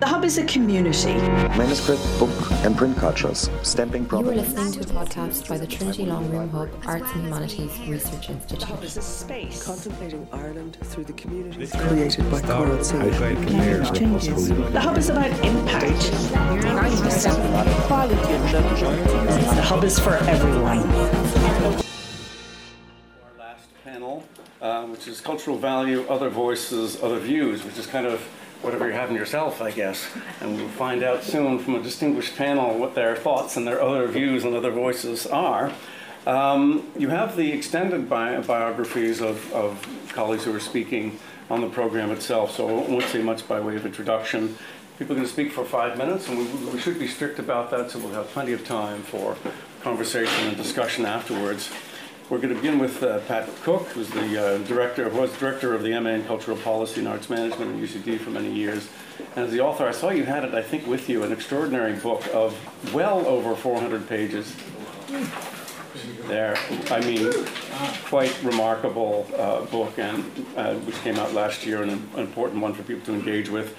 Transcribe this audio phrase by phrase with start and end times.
[0.00, 1.14] The Hub is a community.
[1.58, 2.30] Manuscript, book,
[2.62, 4.36] and print cultures, stamping problems.
[4.36, 7.76] You are listening to a podcast by the Trinity Long Room Hub Arts and Humanities
[7.80, 8.60] Research Institute.
[8.60, 9.64] The Hub is a space.
[9.64, 13.34] Contemplating Ireland through the communities created by Coral Silver.
[13.92, 14.48] changes.
[14.50, 16.12] The Hub is about impact.
[19.56, 20.78] The Hub is for everyone.
[20.78, 21.82] our
[23.36, 24.22] last panel,
[24.62, 28.24] uh, which is cultural value, other voices, other views, which is kind of
[28.62, 30.06] whatever you're having yourself, I guess.
[30.40, 34.06] And we'll find out soon from a distinguished panel what their thoughts and their other
[34.08, 35.72] views and other voices are.
[36.26, 41.18] Um, you have the extended bi- biographies of, of colleagues who are speaking
[41.48, 44.58] on the program itself, so I won't say much by way of introduction.
[44.98, 47.70] People are going to speak for five minutes, and we, we should be strict about
[47.70, 49.36] that, so we'll have plenty of time for
[49.80, 51.70] conversation and discussion afterwards.
[52.30, 55.82] We're going to begin with uh, Pat Cook, who's the uh, director, was director of
[55.82, 58.86] the MA in Cultural Policy and Arts Management at UCD for many years.
[59.34, 61.94] And as the author, I saw you had it, I think, with you, an extraordinary
[61.94, 62.54] book of
[62.92, 64.54] well over 400 pages.
[66.26, 66.54] There,
[66.90, 67.32] I mean,
[68.04, 70.22] quite remarkable uh, book, and
[70.54, 73.74] uh, which came out last year, and an important one for people to engage with.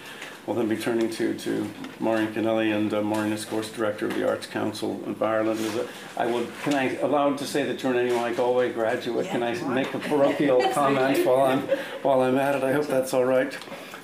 [0.46, 4.08] We'll then be turning to, to Maureen Kennelly, and uh, Maureen is, of course, Director
[4.08, 5.60] of the Arts Council of Ireland.
[5.60, 5.88] Is a-
[6.18, 9.28] I will, can I, allowed to say that you're an NUI Galway graduate?
[9.28, 11.62] Can I make a parochial comment while I'm,
[12.02, 12.64] while I'm at it?
[12.64, 13.56] I hope that's all right.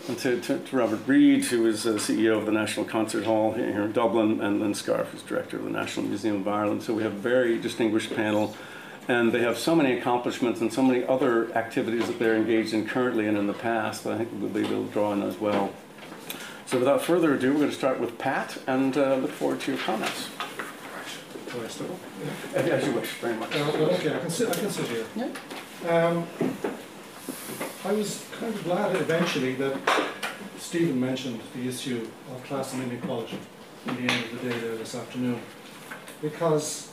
[0.07, 3.53] And to, to, to Robert Read, who is uh, CEO of the National Concert Hall
[3.53, 6.83] here in Dublin, and then Scarff, who's Director of the National Museum of Ireland.
[6.83, 8.55] So we have a very distinguished panel.
[9.07, 12.87] And they have so many accomplishments and so many other activities that they're engaged in
[12.87, 15.39] currently and in the past that I think we'll be able to draw on as
[15.39, 15.71] well.
[16.65, 19.71] So without further ado, we're going to start with Pat and uh, look forward to
[19.71, 20.29] your comments.
[21.51, 21.91] Shall I start?
[22.55, 23.55] As as you wish, very much.
[23.55, 25.05] Uh, well, okay, I can sit, I can sit here.
[25.87, 26.27] Um,
[27.85, 29.77] I was kind of glad eventually that
[30.57, 33.37] Stephen mentioned the issue of class and inequality
[33.85, 35.39] in the end of the day there this afternoon.
[36.19, 36.91] Because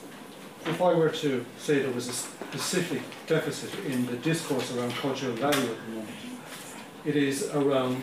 [0.67, 5.33] if I were to say there was a specific deficit in the discourse around cultural
[5.33, 6.11] value at the moment,
[7.07, 8.03] it is around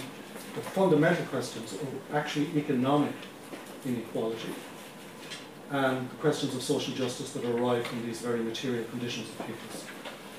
[0.56, 3.14] the fundamental questions of actually economic
[3.86, 4.54] inequality
[5.72, 9.86] and the questions of social justice that arise from these very material conditions of people's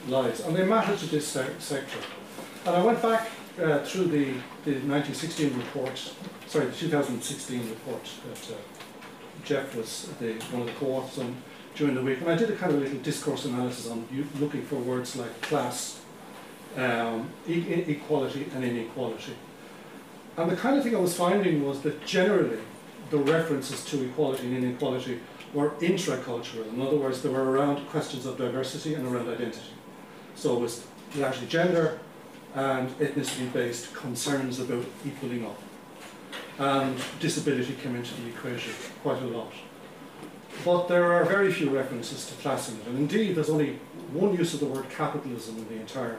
[0.09, 0.41] lives.
[0.41, 1.99] And they matter to this se- sector.
[2.67, 3.29] And I went back
[3.63, 4.25] uh, through the,
[4.65, 6.13] the 1916 report,
[6.49, 8.57] sorry, the 2016 report that uh,
[9.45, 11.37] Jeff was the, one of the co-authors on
[11.77, 14.07] during the week, and I did a kind of little discourse analysis on
[14.41, 16.01] looking for words like class,
[16.77, 19.35] um, e- equality, and inequality.
[20.41, 22.61] And the kind of thing I was finding was that generally
[23.11, 25.21] the references to equality and inequality
[25.53, 26.67] were intracultural.
[26.73, 29.61] In other words, they were around questions of diversity and around identity.
[30.37, 31.99] So it was largely gender
[32.55, 35.61] and ethnicity based concerns about equaling up.
[36.59, 39.53] And disability came into the equation quite a lot.
[40.65, 42.87] But there are very few references to class in it.
[42.87, 43.79] And indeed, there's only
[44.13, 46.19] one use of the word capitalism in the entire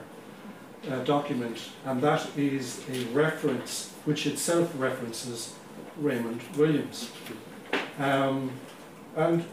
[0.90, 5.54] uh, document, and that is a reference which itself references
[5.98, 7.10] Raymond Williams.
[7.98, 8.50] Um,
[9.16, 9.44] and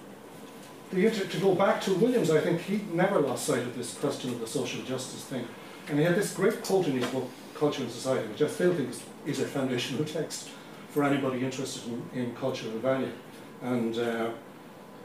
[0.92, 4.32] the, to go back to Williams, I think he never lost sight of this question
[4.32, 5.48] of the social justice thing.
[5.88, 8.74] And he had this great quote in his book, Culture and Society, which I still
[8.74, 10.50] think is, is a foundational text
[10.90, 13.12] for anybody interested in, in and value.
[13.62, 14.32] And uh,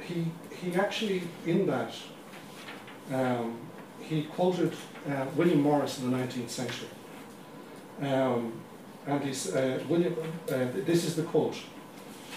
[0.01, 0.27] he,
[0.63, 1.93] he actually, in that,
[3.13, 3.59] um,
[4.01, 4.73] he quoted
[5.09, 6.89] uh, William Morris in the 19th century.
[8.01, 8.53] Um,
[9.07, 10.15] and he's, uh, William,
[10.49, 11.57] uh, this is the quote.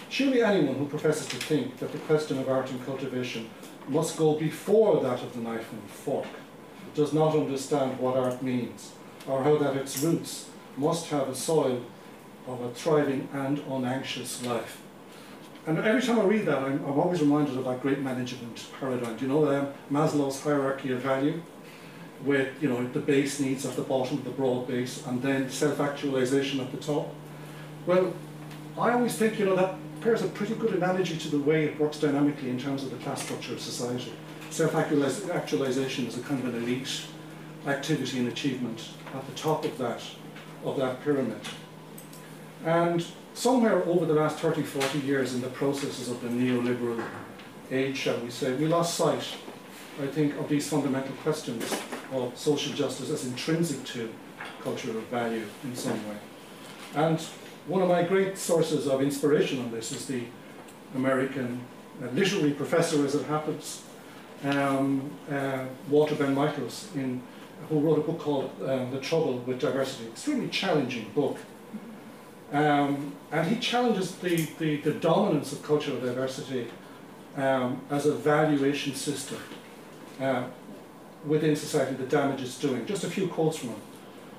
[0.10, 3.50] Surely anyone who professes to think that the question of art and cultivation
[3.88, 6.28] must go before that of the knife and fork
[6.94, 8.92] does not understand what art means,
[9.28, 11.84] or how that its roots must have a soil
[12.48, 14.82] of a thriving and unanxious life.
[15.66, 19.18] And every time I read that, I'm, I'm always reminded of that great management paradigm.
[19.18, 21.42] Do you know um, Maslow's hierarchy of value?
[22.24, 26.60] With you know the base needs at the bottom, the broad base, and then self-actualization
[26.60, 27.14] at the top.
[27.86, 28.14] Well,
[28.78, 31.80] I always think you know that pairs a pretty good analogy to the way it
[31.80, 34.14] works dynamically in terms of the class structure of society.
[34.50, 37.06] Self-actualization is a kind of an elite
[37.66, 40.02] activity and achievement at the top of that
[40.64, 41.40] of that pyramid.
[42.66, 47.04] And somewhere over the last 30, 40 years in the processes of the neoliberal
[47.72, 49.24] age, shall we say, we lost sight
[50.00, 51.76] I think, of these fundamental questions
[52.14, 54.14] of social justice as intrinsic to
[54.62, 56.18] cultural value in some way.
[56.94, 57.20] And
[57.68, 60.24] one of my great sources of inspiration on this is the
[60.94, 61.62] American
[62.02, 63.82] uh, literary professor, as it happens,
[64.44, 67.22] um, uh, Walter Benn Michaels, in,
[67.70, 70.10] who wrote a book called um, The Trouble with Diversity.
[70.10, 71.38] Extremely challenging book.
[72.54, 76.68] Um, and he challenges the, the, the dominance of cultural diversity
[77.36, 79.40] um, as a valuation system
[80.20, 80.46] uh,
[81.26, 82.86] within society, the damage it's doing.
[82.86, 83.82] Just a few quotes from him.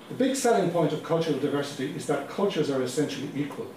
[0.08, 3.70] The big selling point of cultural diversity is that cultures are essentially equal.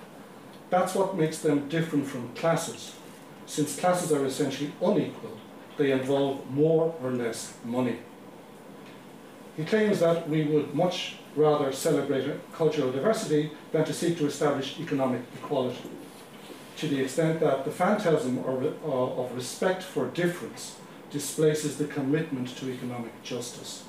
[0.69, 2.95] That's what makes them different from classes.
[3.45, 5.38] Since classes are essentially unequal,
[5.77, 7.98] they involve more or less money.
[9.57, 14.80] He claims that we would much rather celebrate cultural diversity than to seek to establish
[14.80, 15.89] economic equality,
[16.77, 20.77] to the extent that the phantasm of respect for difference
[21.12, 23.84] displaces the commitment to economic justice.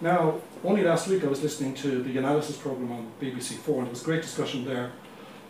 [0.00, 3.86] Now, only last week I was listening to the analysis program on BBC Four, and
[3.86, 4.92] there was great discussion there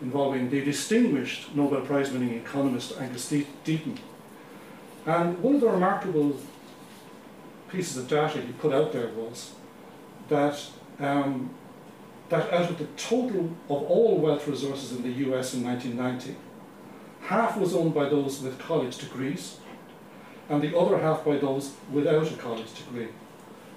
[0.03, 3.99] involving the distinguished Nobel Prize winning economist Angus Deaton.
[5.07, 6.37] And one of the remarkable
[7.69, 9.53] pieces of data he put out there was
[10.29, 10.61] that,
[10.99, 11.51] um,
[12.29, 16.37] that out of the total of all wealth resources in the US in 1990,
[17.23, 19.59] half was owned by those with college degrees,
[20.53, 23.09] and the other half by those without a college degree.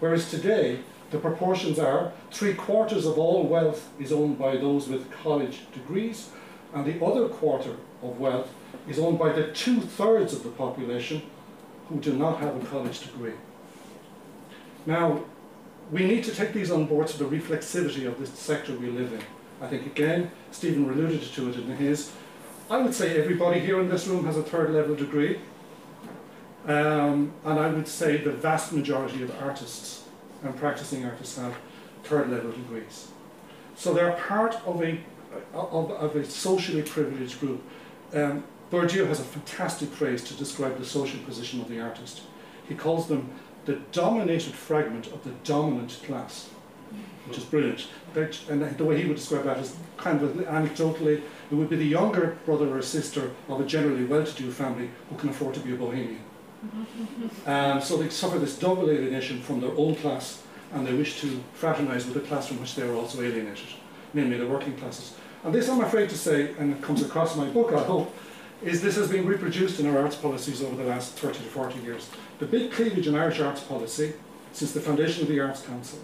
[0.01, 0.79] Whereas today,
[1.09, 6.31] the proportions are three quarters of all wealth is owned by those with college degrees,
[6.73, 8.53] and the other quarter of wealth
[8.89, 11.21] is owned by the two thirds of the population
[11.87, 13.35] who do not have a college degree.
[14.85, 15.23] Now,
[15.91, 19.13] we need to take these on board to the reflexivity of this sector we live
[19.13, 19.21] in.
[19.61, 22.11] I think, again, Stephen alluded to it in his.
[22.69, 25.39] I would say everybody here in this room has a third level degree.
[26.67, 30.05] Um, and I would say the vast majority of artists
[30.43, 31.55] and practicing artists have
[32.03, 33.09] third level degrees.
[33.75, 34.99] So they're part of a,
[35.53, 37.61] of, of a socially privileged group.
[38.13, 42.21] Um, Bourdieu has a fantastic phrase to describe the social position of the artist.
[42.67, 43.29] He calls them
[43.65, 46.49] the dominated fragment of the dominant class,
[47.27, 47.87] which is brilliant.
[48.49, 51.21] And the way he would describe that is kind of anecdotally,
[51.51, 55.29] it would be the younger brother or sister of a generally well-to-do family who can
[55.29, 56.21] afford to be a bohemian.
[57.45, 61.41] And so they suffer this double alienation from their own class and they wish to
[61.53, 63.67] fraternize with the class from which they are also alienated,
[64.13, 65.15] namely the working classes.
[65.43, 68.13] And this, I'm afraid to say, and it comes across in my book, I hope,
[68.63, 71.79] is this has been reproduced in our arts policies over the last 30 to 40
[71.79, 72.09] years.
[72.39, 74.13] The big cleavage in Irish arts policy,
[74.53, 75.99] since the foundation of the Arts Council,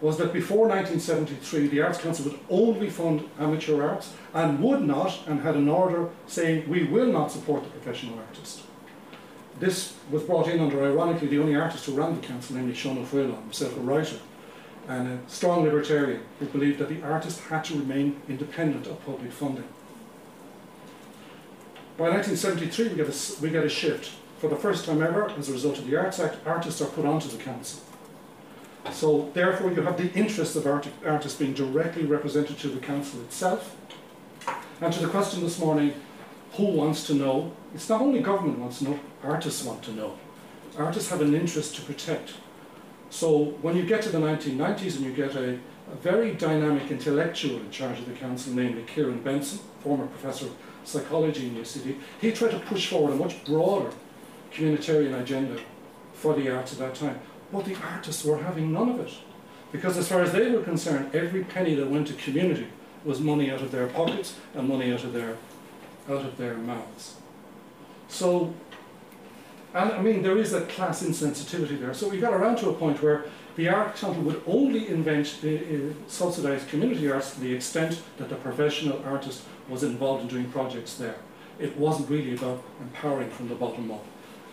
[0.00, 5.20] was that before 1973 the Arts Council would only fund amateur arts and would not,
[5.26, 8.62] and had an order saying we will not support the professional artist.
[9.60, 12.98] This was brought in under, ironically, the only artist who ran the council, namely Sean
[12.98, 14.18] O'Faolain, himself a writer
[14.88, 19.32] and a strong libertarian who believed that the artist had to remain independent of public
[19.32, 19.64] funding.
[21.96, 24.10] By 1973, we get, a, we get a shift.
[24.40, 27.06] For the first time ever, as a result of the Arts Act, artists are put
[27.06, 27.82] onto the council.
[28.92, 33.20] So, therefore, you have the interests of art artists being directly represented to the council
[33.22, 33.76] itself.
[34.80, 35.94] And to the question this morning,
[36.56, 37.52] who wants to know?
[37.74, 40.16] It's not only government wants to know, artists want to know.
[40.78, 42.34] Artists have an interest to protect.
[43.10, 45.58] So when you get to the 1990s and you get a,
[45.92, 50.56] a very dynamic intellectual in charge of the council, namely Ciarán Benson, former professor of
[50.84, 53.90] psychology in UCD, he tried to push forward a much broader
[54.52, 55.60] communitarian agenda
[56.12, 57.20] for the arts at that time.
[57.52, 59.12] But the artists were having none of it.
[59.72, 62.68] Because as far as they were concerned, every penny that went to community
[63.04, 65.36] was money out of their pockets and money out of their
[66.08, 67.16] out of their mouths.
[68.08, 68.54] So
[69.74, 71.92] and I mean, there is a class insensitivity there.
[71.94, 75.48] So we got around to a point where the art council would only invent uh,
[75.48, 80.50] uh, subsidised community arts to the extent that the professional artist was involved in doing
[80.50, 81.16] projects there.
[81.58, 84.04] It wasn't really about empowering from the bottom up,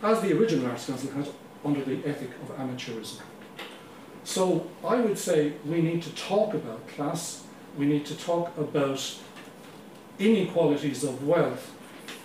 [0.02, 1.28] as the original Arts Council had
[1.64, 3.22] under the ethic of amateurism.
[4.24, 7.44] So I would say we need to talk about class,
[7.78, 9.18] we need to talk about
[10.28, 11.74] inequalities of wealth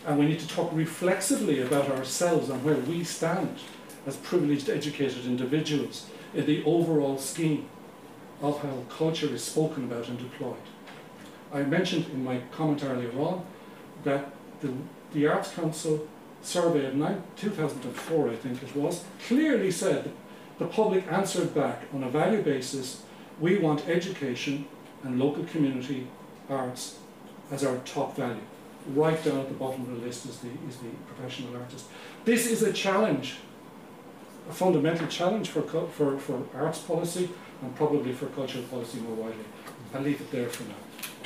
[0.07, 3.59] and we need to talk reflexively about ourselves and where we stand
[4.07, 7.69] as privileged, educated individuals in the overall scheme
[8.41, 10.55] of how culture is spoken about and deployed.
[11.53, 13.45] I mentioned in my comment earlier on
[14.05, 14.73] that the,
[15.13, 16.07] the Arts Council
[16.43, 16.95] survey of
[17.37, 20.13] 2004, I think it was, clearly said
[20.59, 23.03] the public answered back on a value basis
[23.41, 24.67] we want education
[25.03, 26.07] and local community
[26.49, 26.99] arts
[27.51, 28.41] as our top value
[28.95, 31.87] right down at the bottom of the list is the, is the professional artist.
[32.25, 33.37] This is a challenge,
[34.49, 37.29] a fundamental challenge for, for, for arts policy
[37.63, 39.45] and probably for cultural policy more widely.
[39.95, 40.75] I'll leave it there for now.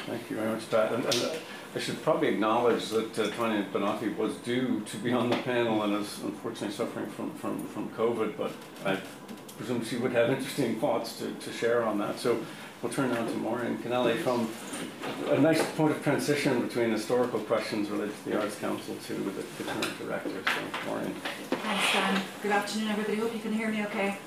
[0.06, 0.92] Thank you very much, Pat.
[0.92, 1.32] And, and
[1.74, 5.82] I should probably acknowledge that uh, Tania Banotti was due to be on the panel
[5.82, 8.52] and is unfortunately suffering from, from, from COVID, but
[8.84, 8.98] I
[9.56, 12.18] presume she would have interesting thoughts to, to share on that.
[12.18, 12.40] So
[12.82, 14.48] we'll turn now to Maureen Kennelly from
[15.28, 19.30] a nice point of transition between historical questions related to the Arts Council to the,
[19.58, 20.30] the current director.
[20.30, 21.14] So, Maureen.
[21.50, 22.22] Thanks, Dan.
[22.42, 23.18] Good afternoon, everybody.
[23.18, 24.18] Hope you can hear me okay.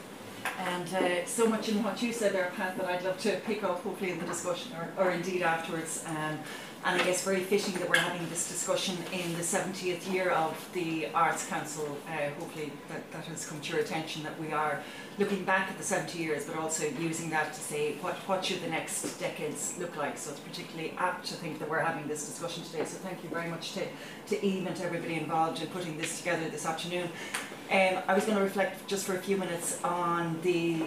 [0.59, 3.63] And uh, so much in what you said there, Pat, that I'd love to pick
[3.63, 6.03] up hopefully in the discussion or, or indeed afterwards.
[6.07, 6.39] Um,
[6.85, 10.69] and I guess very fitting that we're having this discussion in the 70th year of
[10.73, 11.97] the Arts Council.
[12.07, 14.81] Uh, hopefully that, that has come to your attention that we are
[15.17, 18.61] looking back at the 70 years but also using that to say what, what should
[18.61, 20.17] the next decades look like.
[20.17, 22.83] So it's particularly apt to think that we're having this discussion today.
[22.83, 23.85] So thank you very much to,
[24.27, 27.07] to Eve and to everybody involved in putting this together this afternoon.
[27.71, 30.83] Um, I was going to reflect just for a few minutes on the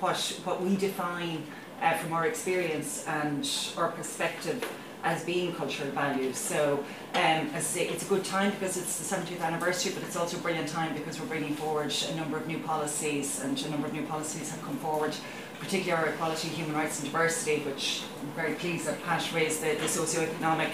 [0.00, 1.42] what, what we define
[1.80, 4.62] uh, from our experience and our perspective
[5.02, 6.36] as being cultural values.
[6.36, 10.36] So um, say, it's a good time because it's the 70th anniversary, but it's also
[10.36, 13.86] a brilliant time because we're bringing forward a number of new policies, and a number
[13.86, 15.14] of new policies have come forward,
[15.58, 19.74] particularly our equality, human rights, and diversity, which I'm very pleased that Pat raised the,
[19.74, 20.70] the socio-economic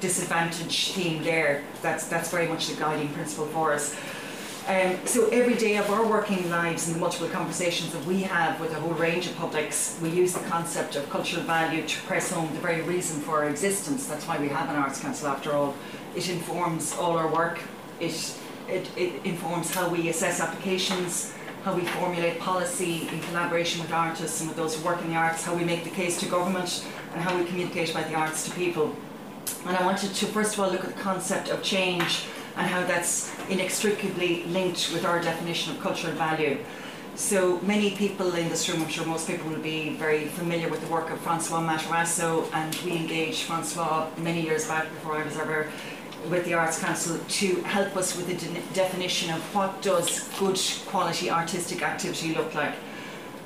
[0.00, 1.64] disadvantage theme there.
[1.82, 3.96] That's that's very much the guiding principle for us.
[4.66, 8.60] Um, so every day of our working lives and the multiple conversations that we have
[8.60, 12.32] with a whole range of publics, we use the concept of cultural value to press
[12.32, 14.08] home the very reason for our existence.
[14.08, 15.76] That's why we have an Arts Council after all.
[16.16, 17.60] It informs all our work.
[18.00, 18.36] It,
[18.68, 21.32] it, it informs how we assess applications,
[21.62, 25.16] how we formulate policy in collaboration with artists and with those who work in the
[25.16, 28.44] arts, how we make the case to government and how we communicate about the arts
[28.48, 28.96] to people.
[29.64, 32.24] And I wanted to first of all look at the concept of change
[32.56, 36.58] and how that's inextricably linked with our definition of cultural value.
[37.14, 40.82] So many people in this room, I'm sure most people will be very familiar with
[40.82, 45.36] the work of Francois Matarasso, and we engaged Francois many years back before I was
[45.36, 45.70] ever
[46.28, 50.58] with the Arts Council to help us with the de definition of what does good
[50.86, 52.74] quality artistic activity look like.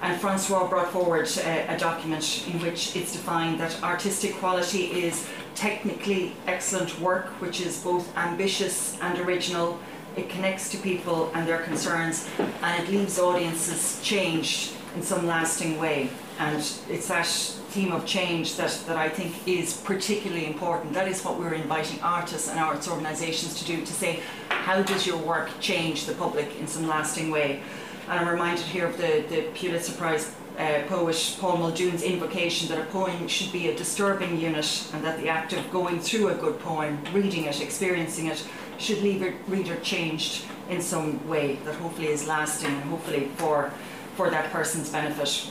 [0.03, 5.29] And Francois brought forward a, a document in which it's defined that artistic quality is
[5.55, 9.79] technically excellent work, which is both ambitious and original.
[10.17, 15.79] It connects to people and their concerns, and it leaves audiences changed in some lasting
[15.79, 16.11] way.
[16.39, 20.93] And it's that theme of change that, that I think is particularly important.
[20.95, 25.07] That is what we're inviting artists and arts organisations to do to say, how does
[25.07, 27.61] your work change the public in some lasting way?
[28.09, 32.79] And I'm reminded here of the, the Pulitzer Prize uh, poet Paul Muldoon's invocation that
[32.79, 36.35] a poem should be a disturbing unit and that the act of going through a
[36.35, 38.47] good poem, reading it, experiencing it,
[38.79, 43.73] should leave a reader changed in some way that hopefully is lasting and hopefully for,
[44.17, 45.51] for that person's benefit.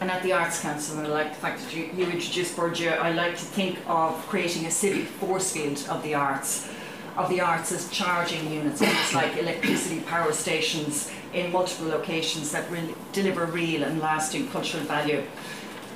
[0.00, 2.98] And at the Arts Council, and I like the fact that you, you introduced Bourdieu,
[2.98, 6.68] I like to think of creating a civic force field of the arts,
[7.16, 12.70] of the arts as charging units, it's like electricity power stations in multiple locations that
[12.70, 15.22] will deliver real and lasting cultural value.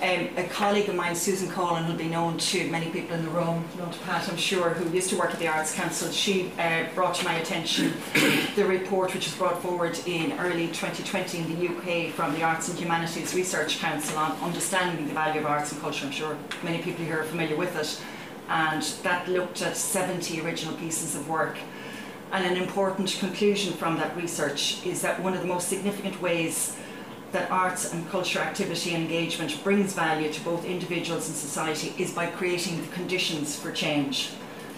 [0.03, 3.31] Um, a colleague of mine, Susan Collin, will be known to many people in the
[3.31, 6.11] room, known to Pat, I'm sure, who used to work at the Arts Council.
[6.11, 7.93] She uh, brought to my attention
[8.57, 12.71] the report which was brought forward in early 2020 in the UK from the Arts
[12.71, 16.07] and Humanities Research Council on understanding the value of arts and culture.
[16.07, 18.01] I'm sure many people here are familiar with it.
[18.49, 21.59] And that looked at 70 original pieces of work
[22.33, 26.77] and an important conclusion from that research is that one of the most significant ways
[27.33, 32.13] that arts and culture activity and engagement brings value to both individuals and society is
[32.13, 34.31] by creating the conditions for change.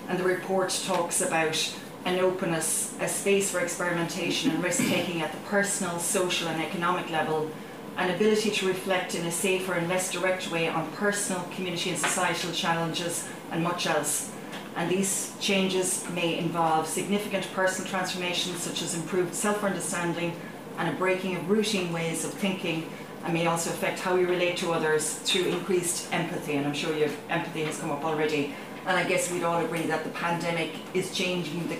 [0.08, 5.32] And the report talks about an openness, a space for experimentation and risk taking at
[5.32, 7.50] the personal, social, and economic level,
[7.96, 11.98] an ability to reflect in a safer and less direct way on personal, community, and
[11.98, 14.31] societal challenges, and much else
[14.76, 20.34] and these changes may involve significant personal transformations such as improved self-understanding
[20.78, 22.88] and a breaking of routine ways of thinking
[23.24, 26.96] and may also affect how we relate to others through increased empathy and I'm sure
[26.96, 30.72] your empathy has come up already and I guess we'd all agree that the pandemic
[30.92, 31.76] is changing the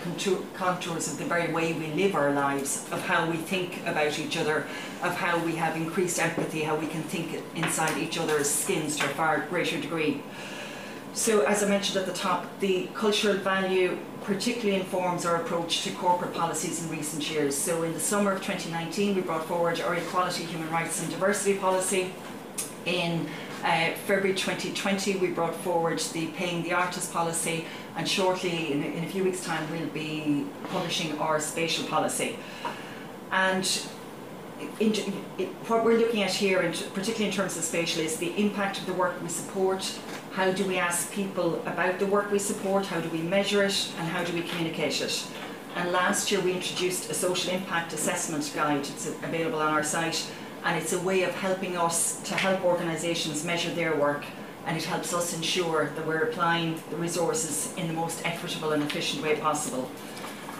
[0.54, 4.36] contours of the very way we live our lives, of how we think about each
[4.36, 4.66] other,
[5.02, 9.06] of how we have increased empathy, how we can think inside each other's skins to
[9.06, 10.22] a far greater degree.
[11.14, 15.90] So as I mentioned at the top, the cultural value particularly informs our approach to
[15.92, 17.56] corporate policies in recent years.
[17.56, 21.58] So in the summer of 2019, we brought forward our equality, human rights and diversity
[21.58, 22.14] policy.
[22.86, 23.26] In
[23.62, 27.66] uh, February 2020, we brought forward the paying the artist policy,
[27.96, 32.38] and shortly, in, in a few weeks' time, we'll be publishing our spatial policy.
[33.30, 33.68] And
[34.80, 34.94] in,
[35.38, 38.78] in, what we're looking at here, and particularly in terms of spatial, is the impact
[38.78, 39.98] of the work we support,
[40.32, 42.86] how do we ask people about the work we support?
[42.86, 43.92] How do we measure it?
[43.98, 45.26] And how do we communicate it?
[45.76, 48.80] And last year we introduced a social impact assessment guide.
[48.80, 50.26] It's available on our site.
[50.64, 54.24] and it's a way of helping us to help organisations measure their work
[54.64, 58.82] and it helps us ensure that we're applying the resources in the most equitable and
[58.84, 59.90] efficient way possible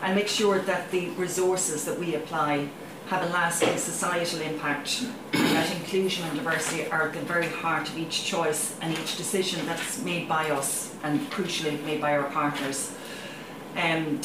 [0.02, 2.68] and make sure that the resources that we apply
[3.12, 7.98] have a lasting societal impact that inclusion and diversity are at the very heart of
[7.98, 12.94] each choice and each decision that's made by us and crucially made by our partners.
[13.76, 14.18] Um,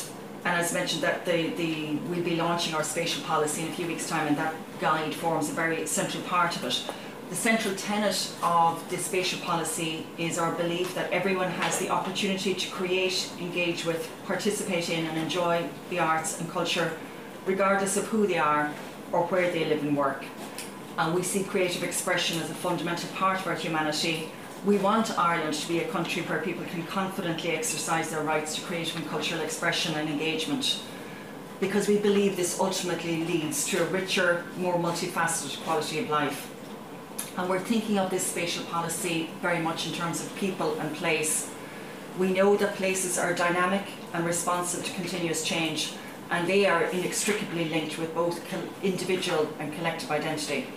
[0.46, 3.88] and as mentioned, that the, the, we'll be launching our spatial policy in a few
[3.88, 6.82] weeks' time, and that guide forms a very central part of it.
[7.29, 12.53] The central tenet of the spatial policy is our belief that everyone has the opportunity
[12.53, 16.94] to create, engage with, participate in, and enjoy the arts and culture,
[17.48, 18.72] regardless of who they are
[19.12, 20.25] or where they live and work.
[20.98, 24.30] And we see creative expression as a fundamental part of our humanity
[24.66, 28.62] we want Ireland to be a country where people can confidently exercise their rights to
[28.62, 30.82] creative and cultural expression and engagement
[31.60, 36.54] because we believe this ultimately leads to a richer, more multifaceted quality of life.
[37.38, 41.50] And we're thinking of this spatial policy very much in terms of people and place.
[42.20, 45.94] We know that places are dynamic and responsive to continuous change,
[46.30, 48.42] and they are inextricably linked with both
[48.84, 50.68] individual and collective identity.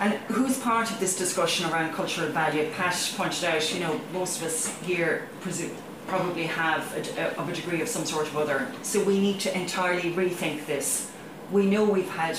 [0.00, 2.70] And who's part of this discussion around cultural value?
[2.72, 5.28] Pat pointed out, you know, most of us here
[6.06, 8.72] probably have a, a, of a degree of some sort of other.
[8.82, 11.12] So we need to entirely rethink this.
[11.52, 12.38] We know we've had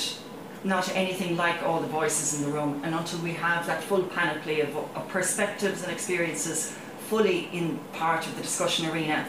[0.63, 4.03] not anything like all the voices in the room, and until we have that full
[4.03, 6.75] panoply of, of perspectives and experiences
[7.09, 9.27] fully in part of the discussion arena,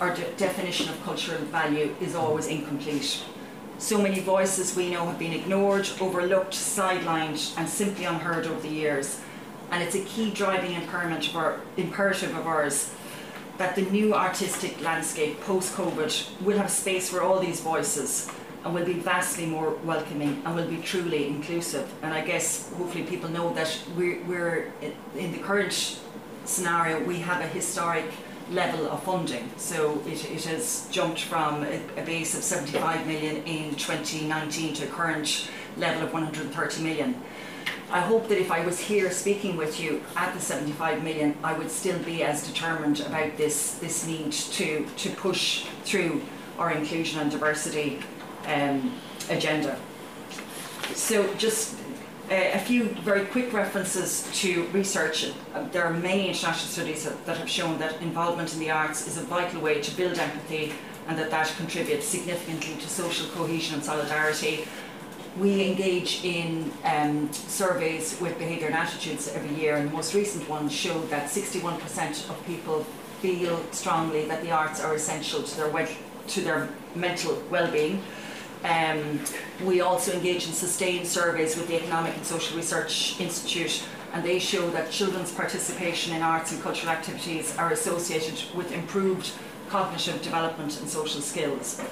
[0.00, 3.22] our de definition of cultural value is always incomplete.
[3.78, 8.68] So many voices we know have been ignored, overlooked, sidelined, and simply unheard over the
[8.68, 9.20] years.
[9.70, 12.94] And it's a key driving imperative of, our, imperative of ours
[13.58, 18.30] that the new artistic landscape post COVID will have space for all these voices
[18.64, 21.92] and will be vastly more welcoming and will be truly inclusive.
[22.02, 24.72] And I guess hopefully people know that we're, we're
[25.16, 26.00] in the current
[26.44, 28.06] scenario, we have a historic
[28.50, 29.50] level of funding.
[29.56, 34.84] So it, it has jumped from a, a base of 75 million in 2019 to
[34.84, 37.20] a current level of 130 million.
[37.90, 41.52] I hope that if I was here speaking with you at the 75 million, I
[41.52, 46.20] would still be as determined about this, this need to, to push through
[46.58, 48.00] our inclusion and diversity
[48.46, 48.92] um,
[49.30, 49.78] agenda.
[50.94, 51.76] So just
[52.30, 55.30] a few very quick references to research.
[55.54, 59.18] Uh, there are many international studies that, have shown that involvement in the arts is
[59.18, 60.72] a vital way to build empathy
[61.06, 64.66] and that that contributes significantly to social cohesion and solidarity.
[65.36, 70.48] We engage in um, surveys with behaviour and attitudes every year, and the most recent
[70.48, 72.84] one showed that 61% of people
[73.20, 75.88] feel strongly that the arts are essential to their,
[76.28, 78.00] to their mental well-being.
[78.64, 79.20] Um,
[79.64, 84.38] we also engage in sustained surveys with the Economic and Social Research Institute and they
[84.38, 89.32] show that children's participation in arts and cultural activities are associated with improved
[89.68, 91.82] cognitive development and social skills.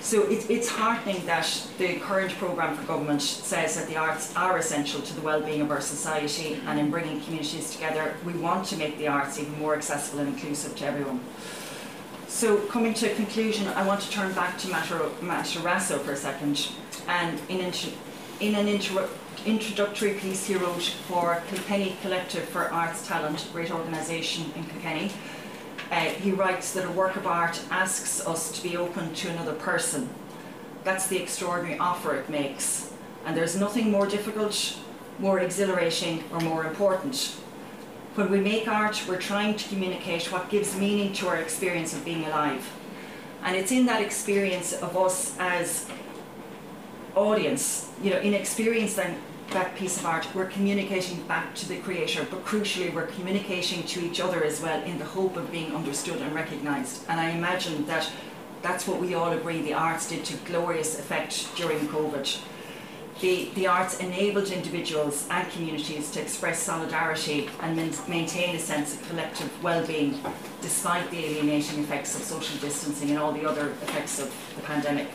[0.00, 4.58] So it, it's heartening that the current programme for government says that the arts are
[4.58, 8.76] essential to the well-being of our society and in bringing communities together we want to
[8.76, 11.20] make the arts even more accessible and inclusive to everyone.
[12.28, 16.68] So coming to a conclusion, I want to turn back to Matarasso for a second.
[17.08, 17.72] And in,
[18.40, 19.08] in an intro
[19.46, 25.10] introductory piece he wrote for Kilkenny Collective for Arts Talent, a great organisation in Kilkenny,
[25.90, 29.54] uh, he writes that a work of art asks us to be open to another
[29.54, 30.08] person.
[30.84, 32.92] That's the extraordinary offer it makes.
[33.24, 34.76] And there's nothing more difficult,
[35.18, 37.36] more exhilarating, or more important.
[38.18, 42.04] When we make art, we're trying to communicate what gives meaning to our experience of
[42.04, 42.68] being alive.
[43.44, 45.88] And it's in that experience of us as
[47.14, 49.16] audience, you know, in experiencing
[49.50, 54.04] that piece of art, we're communicating back to the creator, but crucially, we're communicating to
[54.04, 57.04] each other as well in the hope of being understood and recognised.
[57.08, 58.10] And I imagine that
[58.62, 62.40] that's what we all agree the arts did to glorious effect during COVID
[63.20, 67.76] the, the arts enabled individuals and communities to express solidarity and
[68.08, 70.20] maintain a sense of collective well-being
[70.60, 75.08] despite the alienating effects of social distancing and all the other effects of the pandemic.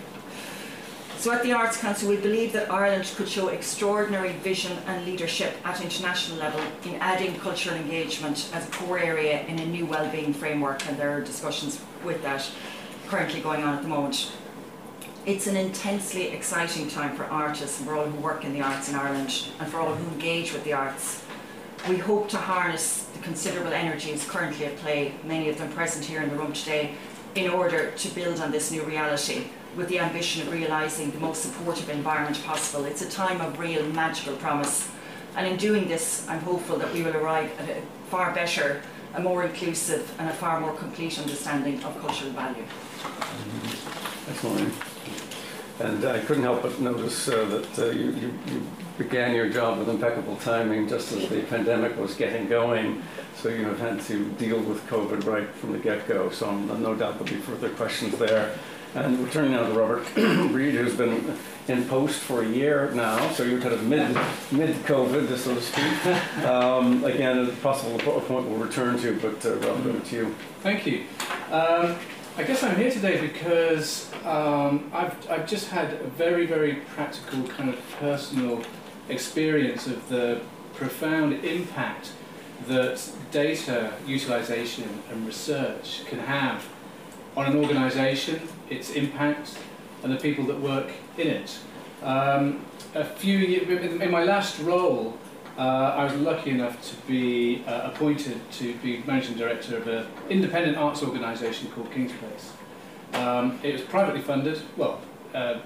[1.17, 5.55] So at the Arts Council we believe that Ireland could show extraordinary vision and leadership
[5.63, 10.33] at international level in adding cultural engagement as a core area in a new well-being
[10.33, 12.45] framework and there are discussions with that
[13.07, 14.33] currently going on at the moment.
[15.25, 18.89] It's an intensely exciting time for artists and for all who work in the arts
[18.89, 21.23] in Ireland and for all who engage with the arts.
[21.87, 26.21] We hope to harness the considerable energies currently at play, many of them present here
[26.21, 26.95] in the room today,
[27.35, 29.45] in order to build on this new reality
[29.77, 32.83] with the ambition of realising the most supportive environment possible.
[32.83, 34.91] It's a time of real magical promise.
[35.37, 38.81] And in doing this, I'm hopeful that we will arrive at a far better,
[39.13, 42.65] a more inclusive, and a far more complete understanding of cultural value.
[44.29, 44.73] Excellent.
[45.79, 49.79] And I couldn't help but notice uh, that uh, you, you, you began your job
[49.79, 53.01] with impeccable timing just as the pandemic was getting going.
[53.35, 56.29] So you have had to deal with COVID right from the get-go.
[56.29, 58.55] So I'm, no doubt there'll be further questions there.
[58.95, 60.05] And we're turning now to Robert
[60.53, 61.35] Read, who's been
[61.67, 64.15] in post for a year now, so you're kind of mid
[64.51, 65.83] mid COVID, so to speak.
[66.45, 70.35] Um, again, a possible point we'll return to, but uh, Robert, over to you.
[70.61, 71.05] Thank you.
[71.51, 71.95] Um,
[72.35, 77.43] I guess I'm here today because um, I've, I've just had a very, very practical
[77.43, 78.63] kind of personal
[79.07, 80.41] experience of the
[80.73, 82.13] profound impact
[82.65, 86.67] that data utilization and research can have
[87.37, 89.55] on an organization, its impact,
[90.01, 91.59] and the people that work in it.
[92.01, 92.65] Um,
[92.95, 95.19] a few in my last role,
[95.57, 100.07] uh, I was lucky enough to be uh, appointed to be managing director of an
[100.29, 102.53] independent arts organisation called Kings Place.
[103.13, 105.01] Um, it was privately funded, well,
[105.33, 105.59] uh,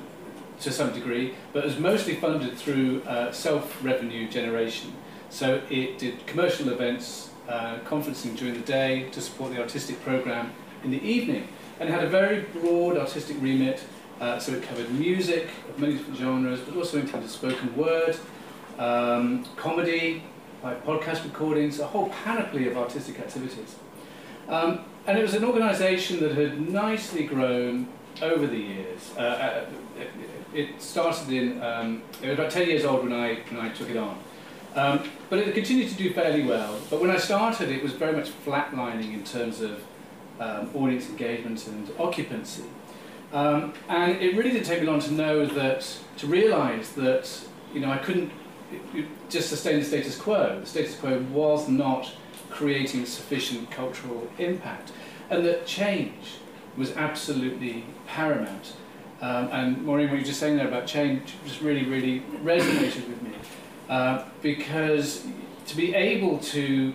[0.60, 4.93] to some degree, but it was mostly funded through uh, self-revenue generation.
[5.30, 10.52] So it did commercial events, uh, conferencing during the day to support the artistic programme
[10.84, 11.47] in the evening.
[11.80, 13.82] And it had a very broad artistic remit,
[14.19, 18.17] uh, so it covered music of many different genres, but also included spoken word,
[18.78, 20.24] um, comedy,
[20.63, 23.76] like podcast recordings, a whole panoply of artistic activities.
[24.48, 27.88] Um, and it was an organisation that had nicely grown
[28.22, 29.13] over the years.
[29.18, 29.66] Uh, uh
[30.54, 33.90] it, started in, um, it was about 10 years old when I, when I took
[33.90, 34.18] it on.
[34.76, 36.80] Um, but it continued to do fairly well.
[36.90, 39.84] But when I started, it was very much flatlining in terms of
[40.40, 42.63] um, audience engagement and occupancy.
[43.34, 47.30] Um, and it really didn't take me long to know that, to realise that,
[47.74, 48.32] you know, I couldn't
[49.30, 50.60] just sustain the status quo.
[50.62, 52.12] The status quo was not
[52.49, 54.91] creating sufficient cultural impact.
[55.30, 56.38] And that change
[56.75, 58.73] was absolutely paramount.
[59.21, 63.08] Um, and Maureen, what you were just saying there about change just really, really resonated
[63.08, 63.32] with me.
[63.89, 65.25] Uh, because
[65.67, 66.93] to be able to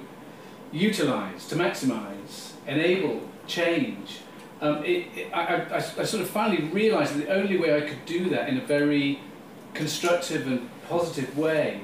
[0.73, 4.21] utilize, to maximize, enable change,
[4.61, 7.81] um, it, it, I, I, I, sort of finally realized that the only way I
[7.81, 9.19] could do that in a very
[9.75, 11.81] constructive and positive way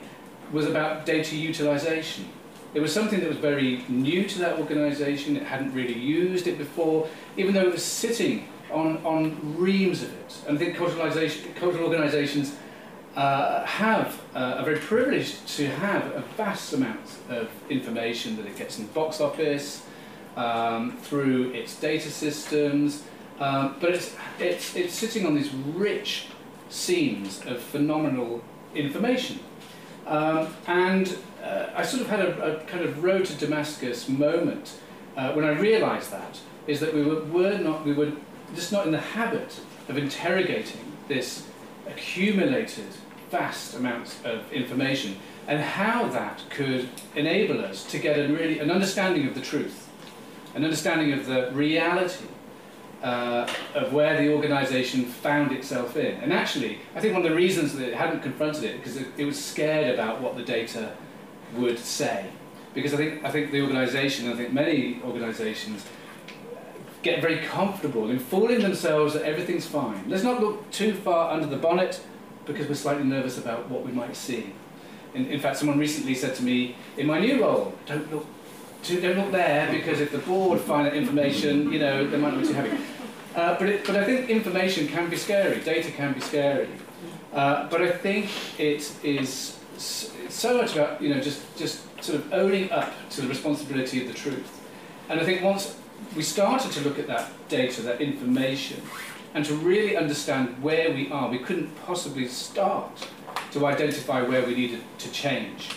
[0.52, 2.28] was about data utilization.
[2.74, 6.58] It was something that was very new to that organization, it hadn't really used it
[6.58, 10.36] before, even though it was sitting on, on reams of it.
[10.46, 12.54] And I think cultural organizations
[13.16, 18.56] uh, have uh, are very privileged to have a vast amount of information that it
[18.56, 19.82] gets in the box office,
[20.36, 23.02] um, through its data systems,
[23.40, 26.28] um, but it's, it's, it's sitting on these rich
[26.68, 28.42] seams of phenomenal
[28.74, 29.40] information.
[30.06, 34.78] Um, and uh, I sort of had a, a, kind of road to Damascus moment
[35.16, 38.12] uh, when I realized that, is that we were, were, not, we were
[38.54, 41.46] just not in the habit of interrogating this
[41.86, 42.86] accumulated
[43.30, 48.70] vast amounts of information and how that could enable us to get a really an
[48.70, 49.88] understanding of the truth,
[50.54, 52.26] an understanding of the reality
[53.02, 56.16] uh, of where the organisation found itself in.
[56.20, 59.06] And actually, I think one of the reasons that it hadn't confronted it because it,
[59.16, 60.92] it was scared about what the data
[61.54, 62.26] would say.
[62.74, 65.84] Because I think I think the organisation, I think many organisations
[67.02, 70.04] get very comfortable in fooling themselves that everything's fine.
[70.08, 72.00] Let's not look too far under the bonnet
[72.44, 74.52] because we're slightly nervous about what we might see.
[75.14, 78.26] In, in fact, someone recently said to me, in my new role, don't look
[78.82, 82.42] too, don't there because if the board find that information, you know, they might not
[82.42, 82.76] be too happy.
[83.34, 86.68] Uh, but, it, but I think information can be scary, data can be scary.
[87.32, 89.58] Uh, but I think it is
[90.28, 94.08] so much about, you know, just, just sort of owning up to the responsibility of
[94.08, 94.60] the truth.
[95.08, 95.76] And I think once
[96.16, 98.82] we started to look at that data, that information,
[99.34, 103.06] and to really understand where we are, we couldn't possibly start
[103.52, 105.70] to identify where we needed to change.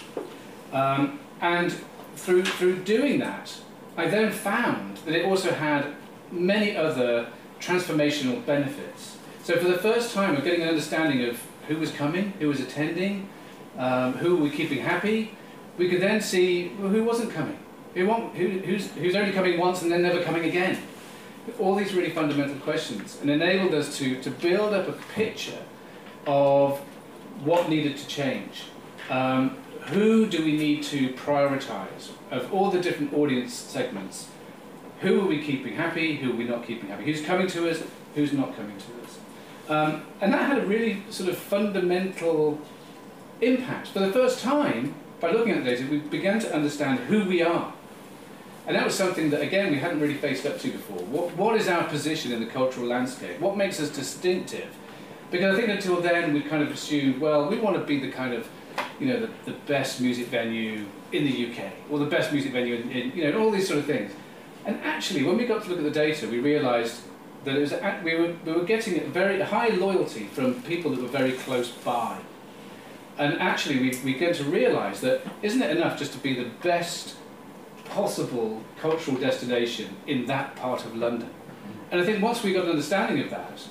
[0.72, 1.76] Um, and
[2.16, 3.60] through, through doing that,
[3.98, 5.94] I then found that it also had
[6.32, 7.28] many other
[7.60, 9.18] transformational benefits.
[9.44, 12.60] So for the first time, we're getting an understanding of who was coming, who was
[12.60, 13.28] attending,
[13.78, 15.36] um, who were we keeping happy.
[15.78, 17.58] We could then see well, who wasn't coming,
[17.94, 20.78] who, who, who's, who's only coming once and then never coming again
[21.60, 25.58] all these really fundamental questions and enabled us to, to build up a picture
[26.28, 26.80] of
[27.44, 28.64] what needed to change.
[29.10, 32.12] Um, who do we need to prioritize?
[32.30, 34.28] Of all the different audience segments,
[35.02, 36.16] Who are we keeping happy?
[36.18, 37.06] Who are we not keeping happy?
[37.06, 37.82] Who's coming to us?
[38.14, 39.20] Who's not coming to us?
[39.68, 42.60] Um, and that had a really sort of fundamental
[43.42, 43.88] impact.
[43.88, 47.42] For the first time, by looking at the data, we began to understand who we
[47.42, 47.74] are.
[48.68, 51.00] And that was something that, again, we hadn't really faced up to before.
[51.00, 53.40] What, what is our position in the cultural landscape?
[53.40, 54.70] What makes us distinctive?
[55.32, 58.12] Because I think until then we kind of assumed, well, we want to be the
[58.12, 58.48] kind of,
[59.00, 62.76] you know, the, the best music venue in the UK, or the best music venue
[62.76, 64.12] in, in you know, all these sort of things.
[64.66, 67.02] And actually, when we got to look at the data, we realised
[67.44, 71.08] that it was, we, were, we were getting very high loyalty from people that were
[71.08, 72.20] very close by.
[73.18, 76.50] And actually, we, we began to realise that isn't it enough just to be the
[76.62, 77.16] best
[77.86, 81.30] possible cultural destination in that part of London?
[81.92, 83.68] And I think once we got an understanding of that,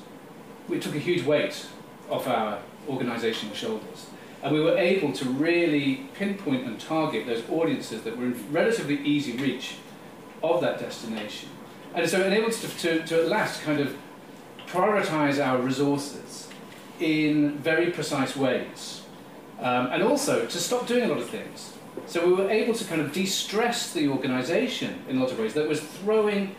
[0.68, 1.66] we took a huge weight
[2.10, 2.58] off our
[2.88, 4.09] organisational shoulders.
[4.42, 8.98] And we were able to really pinpoint and target those audiences that were in relatively
[9.04, 9.76] easy reach
[10.42, 11.48] of that destination.
[11.94, 13.94] And so it enabled us to, to, to at last kind of
[14.66, 16.48] prioritise our resources
[17.00, 19.02] in very precise ways.
[19.58, 21.74] Um, and also to stop doing a lot of things.
[22.06, 25.54] So we were able to kind of de-stress the organisation in a lot of ways
[25.54, 26.54] that was throwing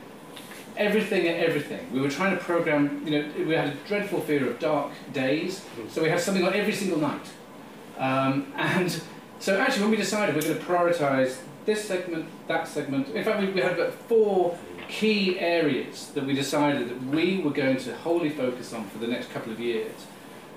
[0.77, 1.91] everything at everything.
[1.91, 5.65] We were trying to program, you know, we had a dreadful fear of dark days,
[5.89, 7.25] so we had something on every single night.
[8.01, 9.01] Um, and
[9.39, 13.39] so actually when we decided we're going to prioritise this segment, that segment, in fact
[13.39, 14.57] we, we had about four
[14.89, 19.07] key areas that we decided that we were going to wholly focus on for the
[19.07, 19.93] next couple of years.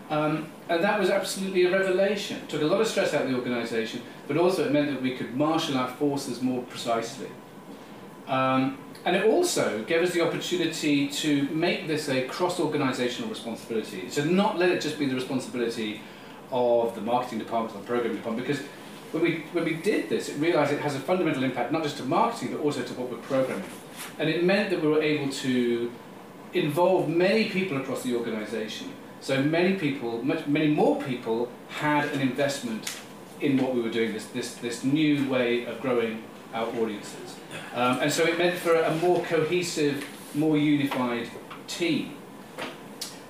[0.08, 2.38] Um, and that was absolutely a revelation.
[2.38, 5.02] It took a lot of stress out of the organisation, but also it meant that
[5.02, 7.28] we could marshal our forces more precisely.
[8.26, 14.08] Um, and it also gave us the opportunity to make this a cross-organisational responsibility.
[14.08, 16.00] So not let it just be the responsibility
[16.50, 18.64] of the marketing department or the programming department, because
[19.12, 21.96] when we, when we did this, it realised it has a fundamental impact not just
[21.98, 23.64] to marketing, but also to what we're programming.
[24.18, 25.92] And it meant that we were able to
[26.52, 28.92] involve many people across the organisation.
[29.20, 32.98] So many people, much, many more people had an investment
[33.40, 37.36] in what we were doing, this, this, this new way of growing our audiences.
[37.74, 40.04] Um, and so it meant for a more cohesive,
[40.34, 41.28] more unified
[41.66, 42.13] team.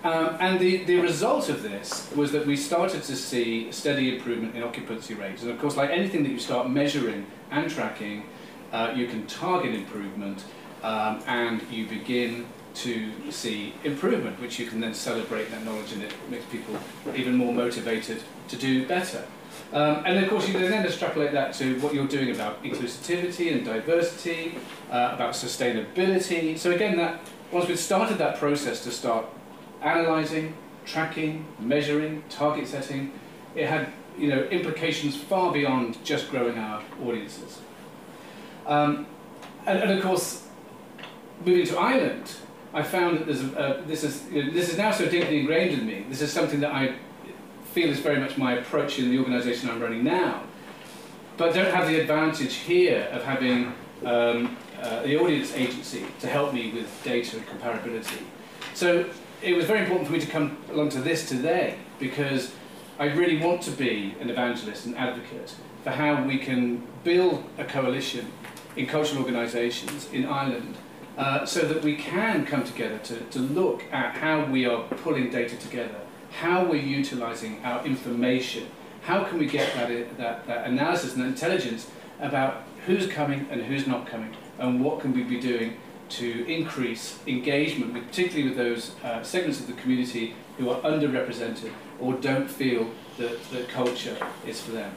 [0.05, 4.55] Um, and the, the result of this was that we started to see steady improvement
[4.55, 5.41] in occupancy rates.
[5.43, 8.27] And of course, like anything that you start measuring and tracking,
[8.71, 10.45] uh, you can target improvement
[10.83, 16.03] um, and you begin to see improvement, which you can then celebrate that knowledge and
[16.03, 16.77] it makes people
[17.17, 19.25] even more motivated to do better.
[19.73, 23.53] Um, and of course, you can then extrapolate that to what you're doing about inclusivity
[23.53, 24.59] and diversity,
[24.91, 26.59] uh, about sustainability.
[26.59, 29.25] So again, that once we've started that process to start
[29.85, 30.55] analysing,
[30.87, 33.13] tracking, measuring, target setting,
[33.55, 37.61] it had you know implications far beyond just growing our audiences.
[38.67, 39.07] Um,
[39.67, 40.47] and, and, of course,
[41.45, 42.33] moving to Ireland,
[42.73, 45.79] I found that there's a, this is you know, this is now so deeply ingrained
[45.79, 46.07] in me.
[46.09, 46.97] This is something that I
[47.73, 50.43] feel is very much my approach in the organisation I'm running now,
[51.37, 56.53] but don't have the advantage here of having um, uh, the audience agency to help
[56.53, 58.23] me with data and comparability.
[58.75, 59.07] So
[59.45, 62.53] it was very important for me to come along to this today because
[62.99, 67.65] I really want to be an evangelist and advocate for how we can build a
[67.65, 68.33] coalition
[68.75, 70.77] in cultural organisations in Ireland
[71.19, 75.31] uh, so that we can come together to, to look at how we are pulling
[75.31, 76.01] data together
[76.41, 78.67] how we're utilizing our information.
[79.03, 81.89] How can we get that, that, that analysis and intelligence
[82.21, 85.77] about who's coming and who's not coming, and what can we be doing
[86.11, 91.71] to increase engagement, with, particularly with those uh, segments of the community who are underrepresented
[92.01, 94.95] or don't feel that, that culture is for them.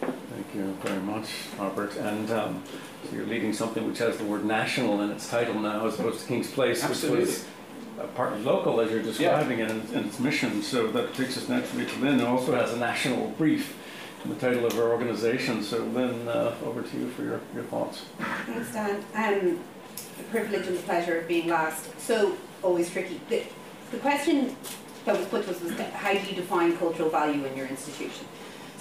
[0.00, 1.28] Thank you very much,
[1.58, 1.94] Robert.
[1.96, 2.62] And um,
[3.04, 6.20] so you're leading something which has the word national in its title now, as opposed
[6.20, 7.20] to Kings Place, Absolutely.
[7.20, 7.46] which was
[8.14, 9.66] partly local, as you're describing yeah.
[9.66, 10.62] it, and its mission.
[10.62, 13.76] So that takes us naturally to Lynn, who also has a national brief
[14.24, 15.62] in the title of our organization.
[15.62, 18.04] So Lynn, uh, over to you for your, your thoughts.
[18.46, 19.04] Thanks, Dan.
[19.14, 19.60] Um,
[20.16, 21.88] the privilege and the pleasure of being last.
[22.00, 23.20] So, always tricky.
[23.28, 23.42] The,
[23.90, 24.56] the question
[25.04, 28.26] that was put to us was, how do you define cultural value in your institution?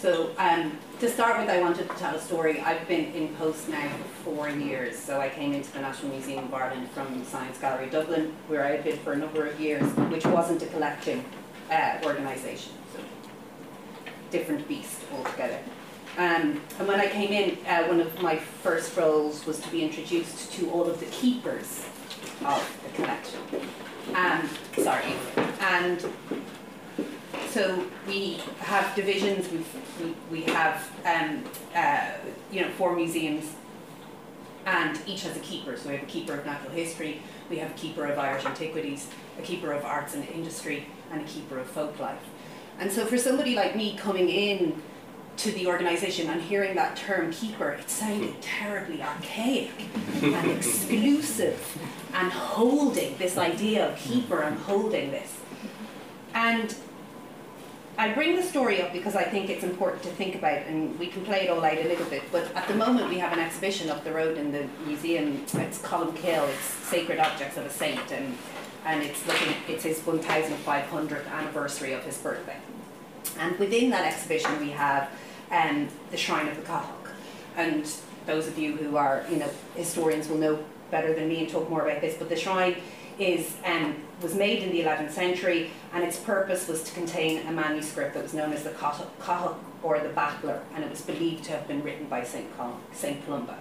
[0.02, 2.60] So um, to start with, I wanted to tell a story.
[2.60, 4.98] I've been in post now for four years.
[4.98, 8.72] So I came into the National Museum of Ireland from Science Gallery Dublin, where I
[8.72, 11.24] had been for a number of years, which wasn't a collecting
[11.70, 12.74] uh, organisation.
[12.96, 13.00] So
[14.32, 15.60] different beast altogether.
[16.18, 19.84] Um, and when I came in, uh, one of my first roles was to be
[19.84, 21.86] introduced to all of the keepers
[22.46, 23.40] of the collection.
[24.14, 25.14] Um, sorry.
[25.62, 26.06] And
[27.50, 31.44] so we have divisions, we we, have um,
[31.76, 32.12] uh,
[32.52, 33.46] you know four museums
[34.66, 35.78] and each has a keeper.
[35.78, 39.08] So we have a keeper of natural history, we have a keeper of Irish antiquities,
[39.40, 42.22] a keeper of arts and industry, and a keeper of folk life.
[42.80, 44.82] And so for somebody like me coming in
[45.38, 49.72] to the organisation and hearing that term keeper, it sounded terribly archaic
[50.22, 51.78] and exclusive
[52.14, 55.38] and holding this idea of keeper and holding this.
[56.34, 56.76] And
[57.98, 61.08] I bring the story up because I think it's important to think about, and we
[61.08, 62.24] can play it all out a little bit.
[62.32, 65.44] But at the moment, we have an exhibition up the road in the museum.
[65.54, 66.50] It's Colmcille.
[66.50, 68.38] It's Sacred Objects of a Saint, and
[68.86, 69.54] and it's looking.
[69.68, 72.58] It's his 1,500th anniversary of his birthday.
[73.40, 75.10] And within that exhibition, we have
[75.52, 77.12] um, the Shrine of the Cathaoirleach.
[77.58, 77.92] And
[78.26, 81.70] those of you who are, you know, historians will know better than me and talk
[81.70, 82.16] more about this.
[82.18, 82.76] But the shrine
[83.18, 87.52] is um, was made in the 11th century, and its purpose was to contain a
[87.52, 91.52] manuscript that was known as the Cathaoirleach or the Battler, and it was believed to
[91.54, 93.58] have been written by Saint Columba.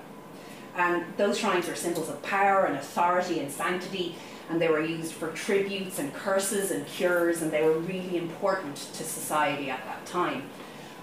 [0.76, 4.14] And those shrines were symbols of power and authority and sanctity,
[4.48, 8.76] and they were used for tributes and curses and cures, and they were really important
[8.76, 10.44] to society at that time.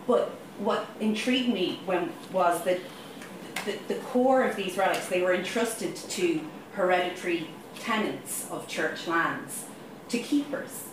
[0.06, 2.80] But what intrigued me when was that
[3.66, 6.42] the, the core of these relics, they were entrusted to
[6.74, 7.50] hereditary
[7.80, 9.66] tenants of church lands,
[10.10, 10.86] to keepers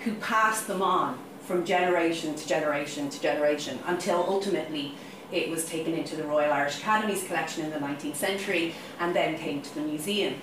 [0.00, 4.94] who passed them on from generation to generation to generation until ultimately
[5.32, 9.38] it was taken into the Royal Irish Academy's collection in the 19th century and then
[9.38, 10.34] came to the museum.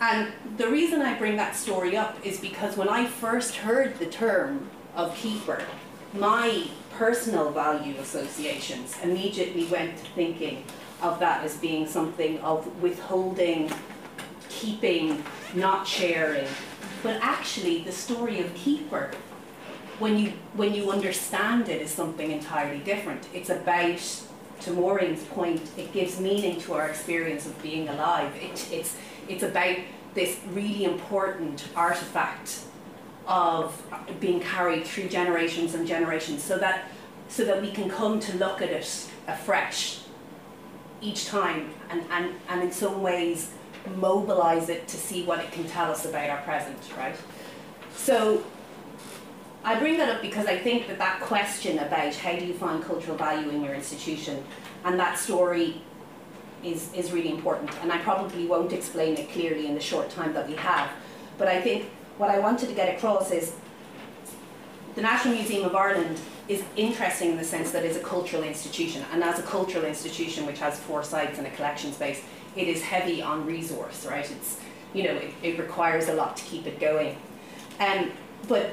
[0.00, 4.06] And the reason I bring that story up is because when I first heard the
[4.06, 5.62] term of keeper,
[6.12, 10.64] my personal value associations immediately went to thinking
[11.02, 13.70] of that as being something of withholding,
[14.48, 15.22] keeping,
[15.54, 16.46] not sharing.
[17.02, 19.10] But actually, the story of keeper,
[19.98, 23.26] when you when you understand it, is something entirely different.
[23.32, 24.00] It's about,
[24.60, 28.34] to Maureen's point, it gives meaning to our experience of being alive.
[28.36, 28.96] It, it's
[29.28, 29.76] it's about
[30.14, 32.60] this really important artifact
[33.26, 33.82] of
[34.20, 36.88] being carried through generations and generations so that
[37.28, 40.00] so that we can come to look at it afresh
[41.00, 43.50] each time and, and, and in some ways
[43.96, 47.16] mobilize it to see what it can tell us about our present, right?
[47.94, 48.42] So
[49.64, 52.84] I bring that up because I think that that question about how do you find
[52.84, 54.44] cultural value in your institution
[54.84, 55.80] and that story
[56.62, 57.70] is, is really important.
[57.82, 60.90] And I probably won't explain it clearly in the short time that we have.
[61.38, 63.54] But I think what I wanted to get across is
[64.94, 69.02] the National Museum of Ireland is interesting in the sense that it's a cultural institution.
[69.12, 72.22] And as a cultural institution which has four sites and a collection space,
[72.54, 74.30] it is heavy on resource, right?
[74.30, 74.60] It's,
[74.92, 77.16] you know, it, it requires a lot to keep it going.
[77.80, 78.12] Um,
[78.46, 78.70] but,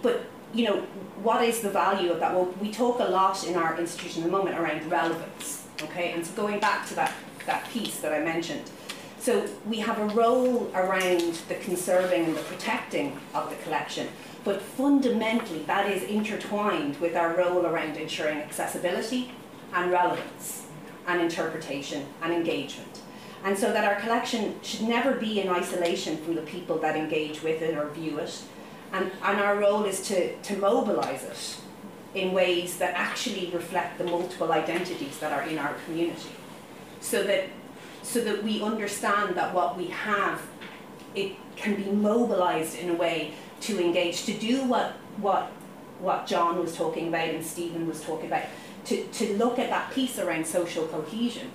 [0.00, 0.24] but,
[0.54, 0.80] you know,
[1.22, 2.34] what is the value of that?
[2.34, 6.12] Well, we talk a lot in our institution at the moment around relevance, okay?
[6.12, 7.12] And so going back to that,
[7.46, 8.70] that piece that I mentioned,
[9.18, 14.08] so we have a role around the conserving and the protecting of the collection,
[14.42, 19.30] but fundamentally that is intertwined with our role around ensuring accessibility
[19.72, 20.66] and relevance
[21.06, 23.02] and interpretation and engagement.
[23.44, 27.42] And so that our collection should never be in isolation from the people that engage
[27.42, 28.42] with it or view it.
[28.92, 31.56] And, and our role is to, to mobilise it
[32.14, 36.28] in ways that actually reflect the multiple identities that are in our community.
[37.00, 37.48] So that
[38.02, 40.42] so that we understand that what we have,
[41.14, 45.52] it can be mobilized in a way to engage, to do what, what,
[46.00, 48.44] what John was talking about and Stephen was talking about,
[48.86, 51.50] to, to look at that piece around social cohesion.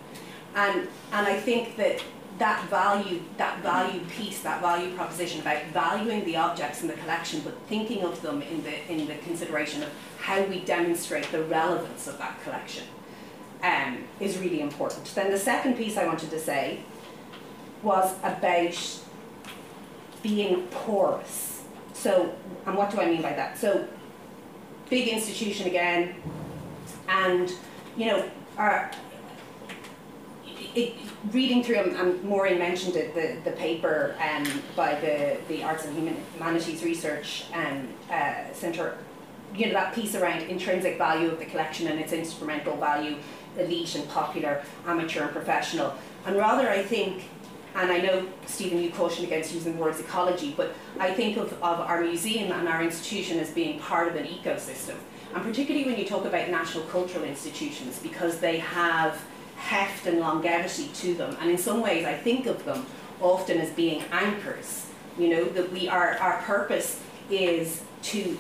[0.56, 2.02] And, and I think that
[2.38, 7.42] that value, that value piece, that value proposition about valuing the objects in the collection,
[7.42, 12.08] but thinking of them in the, in the consideration of how we demonstrate the relevance
[12.08, 12.84] of that collection
[13.64, 15.06] um, is really important.
[15.16, 16.82] Then the second piece I wanted to say
[17.82, 19.02] was about
[20.22, 21.64] being porous.
[21.94, 23.58] So, and what do I mean by that?
[23.58, 23.88] So,
[24.90, 26.16] big institution again,
[27.08, 27.52] and
[27.96, 28.92] you know, our,
[30.78, 30.94] it,
[31.32, 35.96] reading through, and Maureen mentioned it, the, the paper um, by the, the Arts and
[36.36, 38.98] Humanities Research um, uh, Centre,
[39.56, 43.16] you know, that piece around intrinsic value of the collection and its instrumental value
[43.58, 45.96] elite and popular, amateur and professional.
[46.26, 47.24] And rather, I think,
[47.74, 51.54] and I know, Stephen, you cautioned against using the words ecology, but I think of,
[51.54, 54.96] of our museum and our institution as being part of an ecosystem.
[55.34, 59.20] And particularly when you talk about national cultural institutions, because they have
[59.58, 61.36] heft and longevity to them.
[61.42, 62.86] And in some ways, I think of them
[63.20, 64.86] often as being anchors.
[65.18, 68.38] You know, that we are, our purpose is to,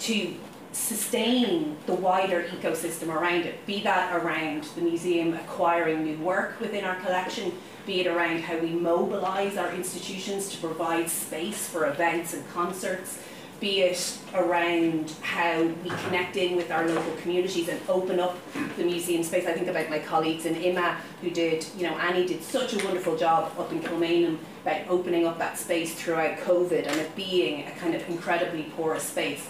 [0.00, 0.34] to
[0.72, 6.84] sustain the wider ecosystem around it, be that around the museum acquiring new work within
[6.84, 7.52] our collection,
[7.86, 13.20] be it around how we mobilise our institutions to provide space for events and concerts,
[13.60, 18.36] be it around how we connect in with our local communities and open up
[18.76, 19.46] the museum space.
[19.46, 22.84] I think about my colleagues in IMMA who did, you know, Annie did such a
[22.84, 27.66] wonderful job up in Kilmainham about opening up that space throughout COVID and it being
[27.66, 29.48] a kind of incredibly porous space.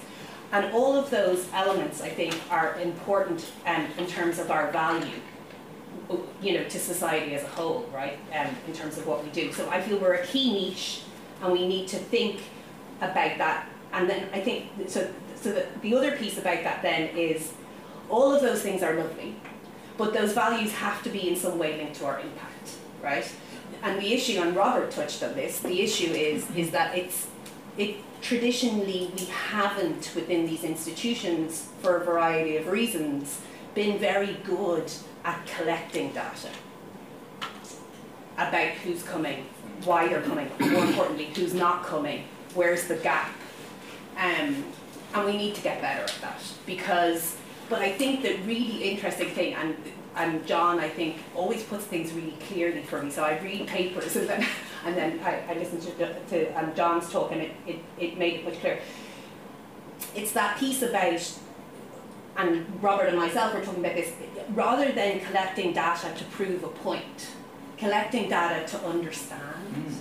[0.52, 5.16] And all of those elements, I think, are important um, in terms of our value,
[6.40, 8.18] you know, to society as a whole, right?
[8.32, 9.52] Um, in terms of what we do.
[9.52, 11.02] So I feel we're a key niche,
[11.42, 12.42] and we need to think
[13.00, 13.68] about that.
[13.96, 15.10] And then I think so.
[15.36, 17.52] So the, the other piece about that then is
[18.10, 19.36] all of those things are lovely,
[19.96, 23.30] but those values have to be in some way linked to our impact, right?
[23.82, 25.60] And the issue, and Robert touched on this.
[25.60, 27.28] The issue is is that it's
[27.78, 33.40] it traditionally we haven't within these institutions for a variety of reasons
[33.74, 34.90] been very good
[35.24, 36.48] at collecting data
[38.36, 39.46] about who's coming,
[39.84, 42.24] why they're coming, more importantly, who's not coming,
[42.54, 43.30] where's the gap.
[44.16, 44.64] Um,
[45.14, 47.36] and we need to get better at that because,
[47.68, 49.76] but I think the really interesting thing, and,
[50.14, 53.10] and John, I think, always puts things really clearly for me.
[53.10, 54.46] So I read papers and then,
[54.84, 58.34] and then I, I listen to, to um, John's talk and it, it, it made
[58.34, 58.78] it much clearer.
[60.14, 61.32] It's that piece about,
[62.36, 64.12] and Robert and myself were talking about this,
[64.50, 67.28] rather than collecting data to prove a point,
[67.78, 69.42] collecting data to understand.
[69.74, 69.94] Mm.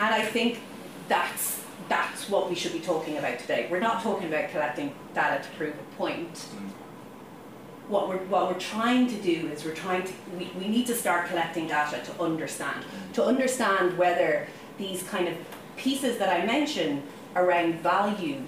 [0.00, 0.60] And I think
[1.08, 3.68] that's that's what we should be talking about today.
[3.70, 6.34] We're not talking about collecting data to prove a point.
[6.34, 6.70] Mm.
[7.88, 10.94] What we're, what we're trying to do is we're trying to, we, we need to
[10.94, 12.84] start collecting data to understand,
[13.14, 15.36] to understand whether these kind of
[15.76, 17.02] pieces that I mentioned
[17.34, 18.42] around value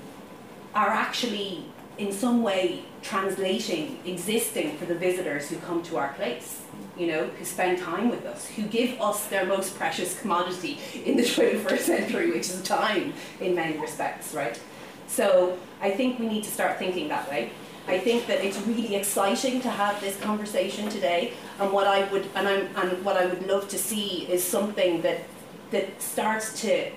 [0.75, 1.65] are actually
[2.01, 6.63] in some way translating, existing for the visitors who come to our place,
[6.97, 11.19] you know, who spend time with us, who give us their most precious commodity in
[11.19, 14.59] the 21st century, which is time in many respects, right?
[15.09, 17.51] So I think we need to start thinking that way.
[17.87, 22.27] I think that it's really exciting to have this conversation today, and what I would
[22.35, 25.23] and I'm and what I would love to see is something that
[25.71, 26.93] that starts to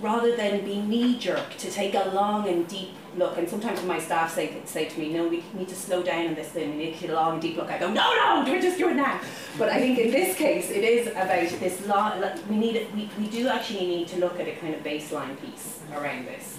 [0.00, 3.98] rather than be knee jerk to take a long and deep look, and sometimes my
[3.98, 6.76] staff say, say to me, no, we need to slow down in this thing, we
[6.76, 9.22] need to take a long, deep look, I go, no, no, we're just doing that.
[9.58, 13.28] But I think in this case, it is about this, long, we, need, we, we
[13.28, 16.58] do actually need to look at a kind of baseline piece around this,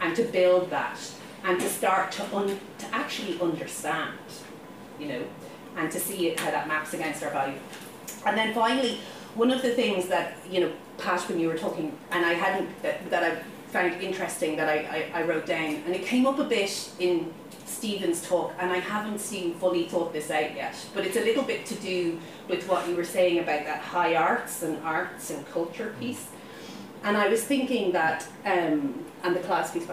[0.00, 0.98] and to build that,
[1.44, 4.18] and to start to, un, to actually understand,
[4.98, 5.24] you know,
[5.76, 7.58] and to see it, how that maps against our value.
[8.26, 8.98] And then finally,
[9.34, 12.82] one of the things that, you know, Pat, when you were talking, and I hadn't,
[12.82, 13.42] that, that I
[13.72, 17.32] found interesting that I, I, I wrote down, and it came up a bit in
[17.64, 21.42] Stephen's talk, and I haven't seen fully thought this out yet, but it's a little
[21.42, 25.44] bit to do with what you were saying about that high arts and arts and
[25.50, 26.28] culture piece.
[27.02, 29.88] And I was thinking that, um, and the class piece,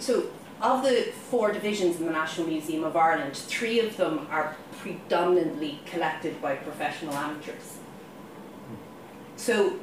[0.00, 4.56] so of the four divisions in the National Museum of Ireland, three of them are
[4.78, 7.78] predominantly collected by professional amateurs.
[9.36, 9.78] So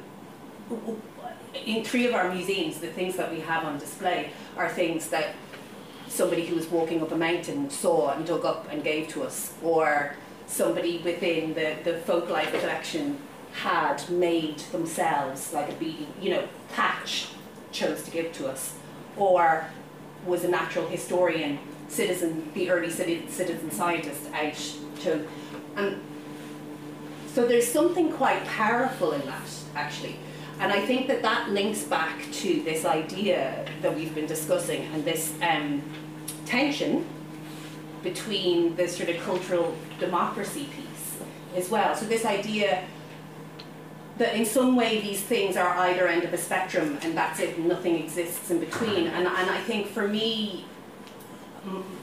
[1.66, 5.34] in three of our museums, the things that we have on display are things that
[6.08, 9.54] somebody who was walking up a mountain saw and dug up and gave to us,
[9.62, 13.18] or somebody within the, the folk life collection
[13.52, 17.28] had made themselves like a beading, you know, patch
[17.72, 18.74] chose to give to us,
[19.16, 19.66] or
[20.26, 25.26] was a natural historian, citizen, the early citizen scientist out to,
[25.76, 26.00] and
[27.34, 30.16] so there's something quite powerful in that actually
[30.60, 35.04] and I think that that links back to this idea that we've been discussing and
[35.04, 35.82] this um,
[36.46, 37.06] tension
[38.02, 41.18] between the sort of cultural democracy piece
[41.56, 41.94] as well.
[41.94, 42.84] So this idea
[44.18, 47.58] that in some way these things are either end of a spectrum and that's it,
[47.58, 49.06] nothing exists in between.
[49.06, 50.64] And, and I think for me,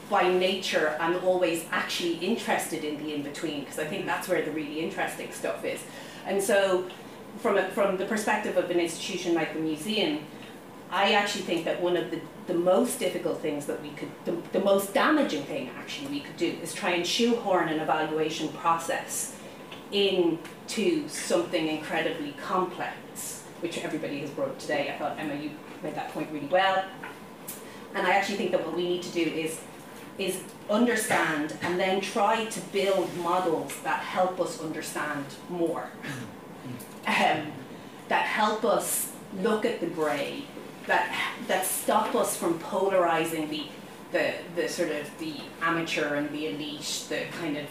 [0.09, 4.51] by nature, I'm always actually interested in the in-between because I think that's where the
[4.51, 5.81] really interesting stuff is.
[6.25, 6.89] And so
[7.37, 10.19] from, a, from the perspective of an institution like the museum,
[10.91, 14.37] I actually think that one of the, the most difficult things that we could, the,
[14.53, 19.35] the most damaging thing actually we could do is try and shoehorn an evaluation process
[19.91, 24.91] into something incredibly complex, which everybody has brought today.
[24.93, 25.51] I thought, Emma, you
[25.83, 26.83] made that point really well.
[27.93, 29.59] And I actually think that what we need to do is,
[30.17, 35.89] is understand and then try to build models that help us understand more
[37.07, 37.51] um,
[38.07, 40.43] that help us look at the grey,
[40.87, 41.15] that,
[41.47, 43.63] that stop us from polarising the,
[44.11, 47.65] the the sort of the amateur and the elite, the kind of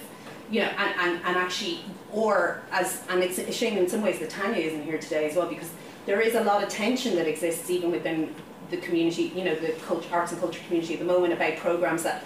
[0.50, 1.80] you know, and, and, and actually,
[2.12, 5.36] or as, and it's a shame in some ways that Tanya isn't here today as
[5.36, 5.70] well because
[6.06, 8.34] there is a lot of tension that exists even within
[8.70, 12.02] the community, you know, the culture, arts and culture community at the moment about programs
[12.02, 12.24] that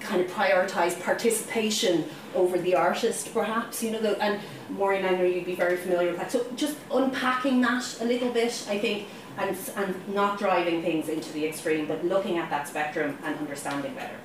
[0.00, 4.40] kind of prioritise participation over the artist, perhaps, you know, the, and
[4.70, 6.30] Maureen, I know you'd be very familiar with that.
[6.30, 9.06] So just unpacking that a little bit, I think,
[9.38, 13.94] and, and not driving things into the extreme, but looking at that spectrum and understanding
[13.94, 14.16] better.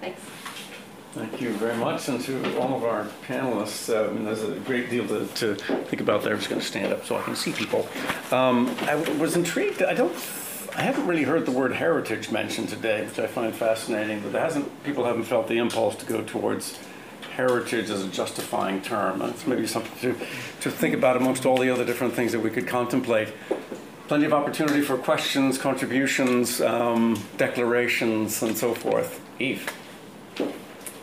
[0.00, 0.20] Thanks.
[1.12, 3.92] Thank you very much, and to all of our panelists.
[3.92, 6.34] Uh, I mean, there's a great deal to, to think about there.
[6.34, 7.88] I'm just going to stand up so I can see people.
[8.30, 9.82] Um, I was intrigued.
[9.82, 10.14] I don't.
[10.78, 14.20] I haven't really heard the word heritage mentioned today, which I find fascinating.
[14.20, 14.84] But hasn't.
[14.84, 16.78] People haven't felt the impulse to go towards
[17.34, 19.20] heritage as a justifying term.
[19.22, 20.26] It's maybe something to
[20.60, 23.32] to think about amongst all the other different things that we could contemplate.
[24.06, 29.20] Plenty of opportunity for questions, contributions, um, declarations, and so forth.
[29.40, 29.68] Eve.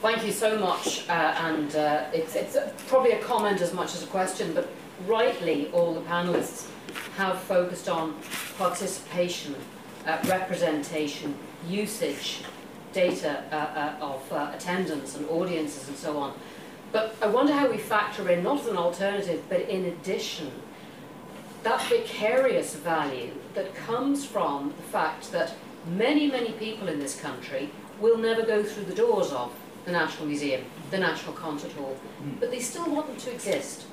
[0.01, 2.55] Thank you so much, uh, and uh, it's, it's
[2.87, 4.69] probably a comment as much as a question, but
[5.05, 6.69] rightly all the panellists
[7.17, 8.15] have focused on
[8.57, 9.55] participation,
[10.05, 11.35] uh, representation,
[11.67, 12.43] usage,
[12.93, 16.33] data uh, uh, of uh, attendance and audiences and so on.
[16.91, 20.51] But I wonder how we factor in, not as an alternative, but in addition,
[21.63, 25.53] that vicarious value that comes from the fact that
[25.87, 27.69] many, many people in this country
[27.99, 29.51] will never go through the doors of
[29.85, 31.97] the National Museum, the National Concert Hall,
[32.39, 33.85] but they still want them to exist.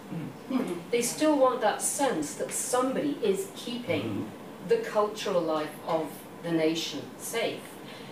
[0.90, 4.30] They still want that sense that somebody is keeping
[4.68, 6.06] the cultural life of
[6.42, 7.60] the nation safe.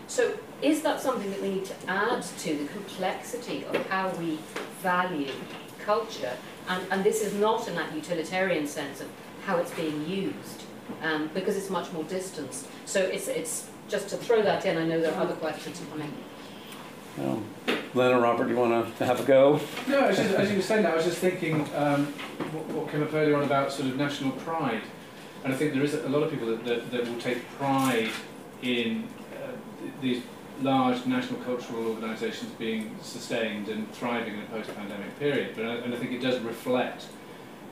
[0.06, 4.38] So is that something that we need to add to the complexity of how we
[4.82, 5.32] value
[5.78, 6.36] culture?
[6.68, 9.08] And, and this is not in that utilitarian sense of
[9.44, 10.64] how it's being used,
[11.02, 12.66] um, because it's much more distanced.
[12.86, 16.12] So it's, it's just to throw that in, I know there are other questions coming.
[17.18, 17.44] Um,
[17.94, 19.60] Len or Robert, do you want to have a go?
[19.88, 22.06] No, as you, as you were saying that, I was just thinking um,
[22.52, 24.82] what, what came up earlier on about sort of national pride.
[25.42, 28.10] And I think there is a lot of people that, that, that will take pride
[28.62, 29.52] in uh,
[30.00, 30.22] these
[30.62, 35.56] large national cultural organisations being sustained and thriving in a post-pandemic period.
[35.56, 37.06] But I, and I think it does reflect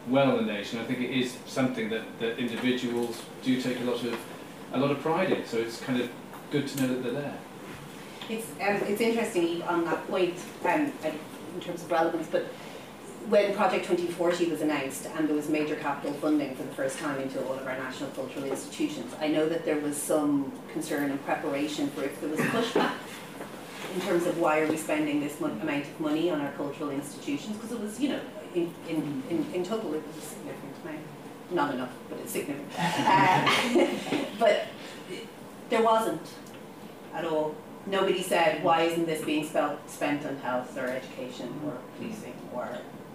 [0.09, 0.79] well the nation.
[0.79, 4.19] I think it is something that, that individuals do take a lot of
[4.73, 5.47] a lot of pride in.
[5.47, 6.11] So it's kind of
[6.51, 7.39] good to know that they're there.
[8.29, 12.45] It's um, it's interesting on that point um, in terms of relevance, but
[13.29, 17.21] when Project 2040 was announced and there was major capital funding for the first time
[17.21, 21.23] into all of our national cultural institutions, I know that there was some concern and
[21.25, 22.95] preparation for if there was pushback
[23.95, 27.57] in terms of why are we spending this amount of money on our cultural institutions,
[27.57, 28.21] because it was, you know,
[28.55, 30.99] in, in, in, in total it was a significant amount.
[31.51, 32.73] Not enough, but it's significant.
[32.79, 34.67] Uh, but
[35.71, 36.23] there wasn't
[37.15, 37.55] at all
[37.89, 42.69] nobody said, why isn't this being spelt, spent on health or education or policing or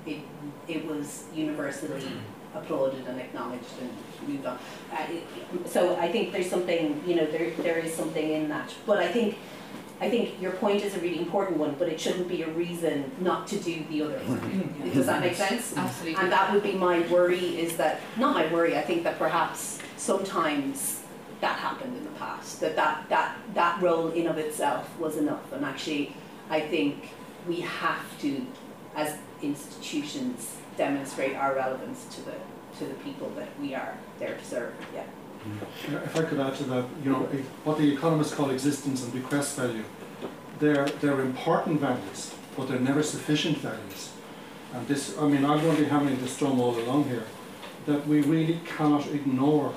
[0.05, 0.19] it,
[0.67, 2.03] it was universally
[2.55, 4.57] applauded and acknowledged and moved on.
[4.91, 5.23] Uh, it,
[5.67, 8.73] so I think there's something, you know, there, there is something in that.
[8.85, 9.37] But I think,
[10.01, 13.11] I think your point is a really important one, but it shouldn't be a reason
[13.21, 14.27] not to do the others.
[14.93, 15.75] Does that make sense?
[15.75, 16.21] Absolutely.
[16.21, 19.79] And that would be my worry is that, not my worry, I think that perhaps
[19.97, 21.02] sometimes
[21.43, 23.29] that happened in the past, that that, that
[23.59, 25.47] that role in of itself was enough.
[25.55, 26.05] And actually,
[26.57, 26.95] I think
[27.49, 28.31] we have to,
[28.95, 29.09] as
[29.41, 30.37] institutions,
[30.77, 32.37] demonstrate our relevance to the
[32.77, 34.73] to the people that we are there to serve.
[34.95, 35.03] Yeah.
[35.03, 35.95] Mm-hmm.
[36.09, 37.21] If I could add to that, you know,
[37.65, 39.83] what the economists call existence and bequest value,
[40.59, 44.01] they're, they're important values, but they're never sufficient values.
[44.73, 47.25] And this, I mean, I'm going to be hammering this drum all along here,
[47.85, 49.73] that we really cannot ignore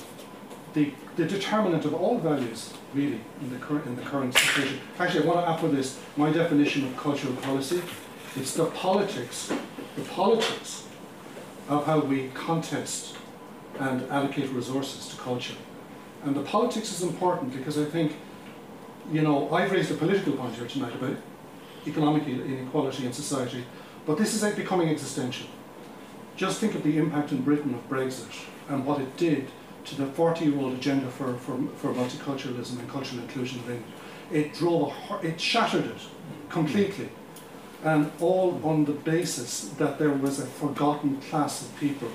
[0.75, 4.79] the, the determinant of all values, really, in the, current in the current situation.
[4.99, 7.83] Actually, I want to add this my definition of cultural policy.
[8.37, 9.51] It's the politics,
[9.97, 10.85] the politics
[11.69, 13.17] of how we contest
[13.79, 15.55] and allocate resources to culture.
[16.25, 18.17] And the politics is important because I think,
[19.11, 21.17] you know, I've raised a political point here tonight about
[21.87, 23.65] economic inequality in society,
[24.05, 25.47] but this is becoming existential.
[26.37, 29.49] Just think of the impact in Britain of Brexit and what it did
[29.87, 33.93] to the 40-year-old agenda for, for, for multiculturalism and cultural inclusion in England.
[34.33, 36.01] It drove a, it shattered it
[36.49, 37.09] completely,
[37.85, 42.09] and all on the basis that there was a forgotten class of people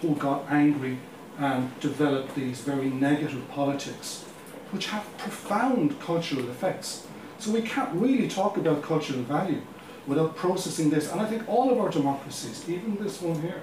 [0.00, 0.98] who got angry
[1.38, 4.24] and developed these very negative politics,
[4.70, 7.06] which have profound cultural effects.
[7.38, 9.60] So we can't really talk about cultural value
[10.06, 11.12] without processing this.
[11.12, 13.62] And I think all of our democracies, even this one here,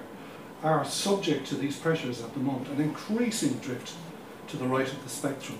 [0.62, 3.92] are subject to these pressures at the moment, an increasing drift
[4.48, 5.58] to the right of the spectrum,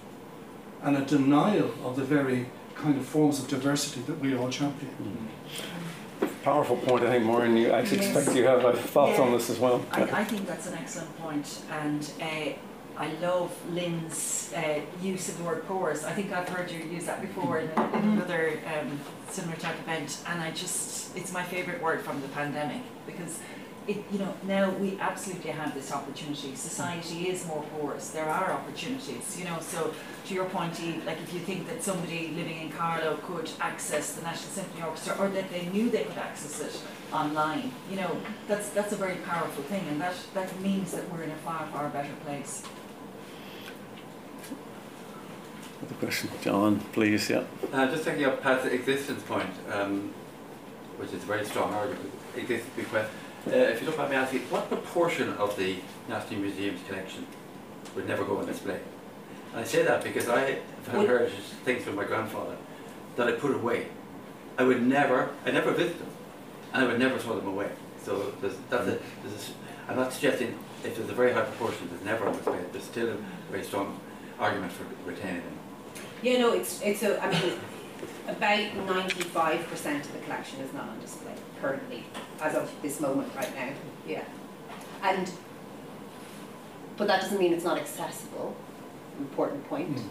[0.82, 5.28] and a denial of the very kind of forms of diversity that we all champion.
[6.42, 7.92] Powerful point, I think, Maureen, you, I Yes.
[7.92, 9.84] expect you have thoughts on this as well.
[9.92, 12.50] I, I think that's an excellent point, and uh,
[12.98, 16.04] I love Lynn's uh, use of the word pores.
[16.04, 19.78] I think I've heard you use that before in, a, in another um, similar type
[19.80, 23.40] event, and I just, it's my favourite word from the pandemic because
[23.88, 26.54] it, you know, now we absolutely have this opportunity.
[26.54, 28.10] Society is more porous.
[28.10, 29.58] There are opportunities, you know.
[29.60, 29.94] So,
[30.26, 34.14] to your point, Eve, like if you think that somebody living in Carlow could access
[34.14, 36.80] the National Symphony Orchestra, or that they knew they could access it
[37.12, 38.16] online, you know,
[38.48, 41.66] that's that's a very powerful thing, and that that means that we're in a far
[41.68, 42.62] far better place.
[45.80, 47.44] Another question, John, please, yeah.
[47.72, 50.12] Uh, just taking up Pat's existence point, um,
[50.96, 53.06] which is a very strong argument, existence because
[53.46, 55.76] uh, if you look at me asking, what proportion of the
[56.08, 57.26] National Museum's collection
[57.94, 58.80] would never go on display?
[59.52, 60.58] And I say that because I
[60.90, 61.30] have heard
[61.64, 62.56] things from my grandfather
[63.16, 63.88] that I put away.
[64.58, 66.08] I would never, I never visit them,
[66.72, 67.70] and I would never throw them away.
[68.02, 69.52] So there's, that's a, there's a
[69.88, 73.08] I'm not suggesting if there's a very high proportion that's never on display, there's still
[73.08, 73.16] a
[73.50, 73.98] very strong
[74.38, 75.58] argument for retaining them.
[76.22, 77.54] Yeah, no, it's, it's a, I mean,
[78.28, 82.04] about ninety-five percent of the collection is not on display currently,
[82.40, 83.72] as of this moment right now,
[84.06, 84.24] yeah.
[85.02, 85.30] And,
[86.96, 88.56] but that doesn't mean it's not accessible,
[89.18, 90.00] important point.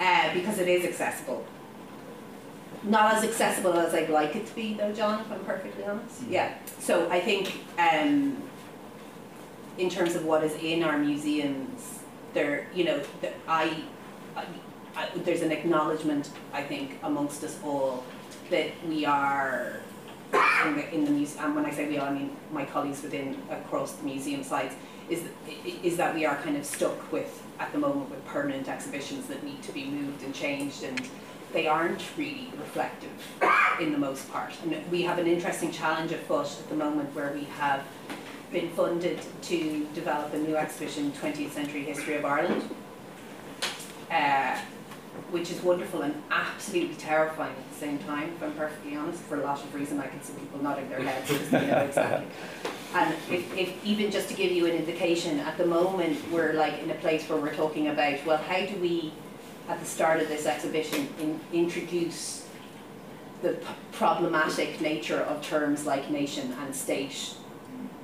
[0.00, 1.46] Uh, because it is accessible.
[2.82, 6.22] Not as accessible as I'd like it to be though, John, if I'm perfectly honest,
[6.28, 6.54] yeah.
[6.80, 8.36] So I think, um,
[9.78, 12.00] in terms of what is in our museums,
[12.34, 13.84] there, you know, the, I,
[14.36, 14.44] I,
[14.96, 18.04] I, there's an acknowledgement, I think, amongst us all
[18.50, 19.80] that we are
[20.66, 23.40] in the, in the museum, and when I say we I mean my colleagues within,
[23.50, 24.74] across the museum sites,
[25.08, 25.22] is,
[25.82, 29.42] is that we are kind of stuck with, at the moment, with permanent exhibitions that
[29.44, 31.08] need to be moved and changed, and
[31.52, 33.10] they aren't really reflective
[33.80, 34.52] in the most part.
[34.62, 37.84] And we have an interesting challenge afoot at the moment where we have
[38.50, 42.68] been funded to develop a new exhibition, 20th Century History of Ireland,
[44.10, 44.58] uh,
[45.30, 49.40] which is wonderful and absolutely terrifying at the same time, if I'm perfectly honest, for
[49.40, 50.00] a lot of reasons.
[50.00, 52.26] I can see people nodding their heads because they know exactly.
[52.94, 56.80] And if, if, even just to give you an indication, at the moment we're like
[56.82, 59.12] in a place where we're talking about, well, how do we,
[59.68, 62.46] at the start of this exhibition, in, introduce
[63.42, 67.34] the p- problematic nature of terms like nation and state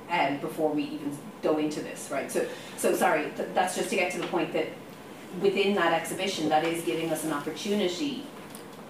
[0.09, 2.29] um, before we even go into this, right?
[2.31, 2.45] So,
[2.77, 4.67] so sorry, th- that's just to get to the point that
[5.39, 8.25] within that exhibition, that is giving us an opportunity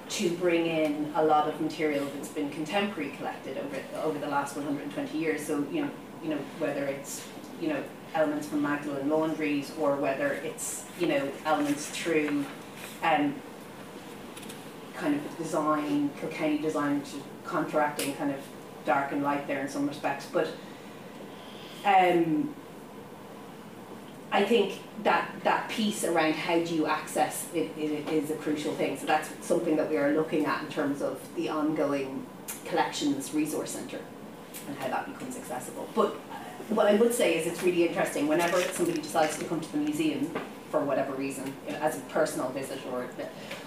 [0.09, 4.55] to bring in a lot of material that's been contemporary collected over over the last
[4.55, 5.45] 120 years.
[5.45, 5.91] So you know,
[6.23, 7.27] you know whether it's
[7.61, 7.83] you know
[8.13, 12.45] elements from Magdalen laundries or whether it's you know elements through
[13.03, 13.35] um,
[14.95, 18.39] kind of design, Kilkenny design, to contracting kind of
[18.85, 20.49] dark and light there in some respects, but.
[21.83, 22.53] Um,
[24.32, 28.73] I think that that piece around how do you access it, it is a crucial
[28.73, 28.97] thing.
[28.97, 32.25] So that's something that we are looking at in terms of the ongoing
[32.65, 33.99] collections resource centre
[34.67, 35.88] and how that becomes accessible.
[35.93, 36.36] But uh,
[36.69, 39.79] what I would say is it's really interesting whenever somebody decides to come to the
[39.79, 40.32] museum
[40.69, 43.05] for whatever reason, you know, as a personal visit or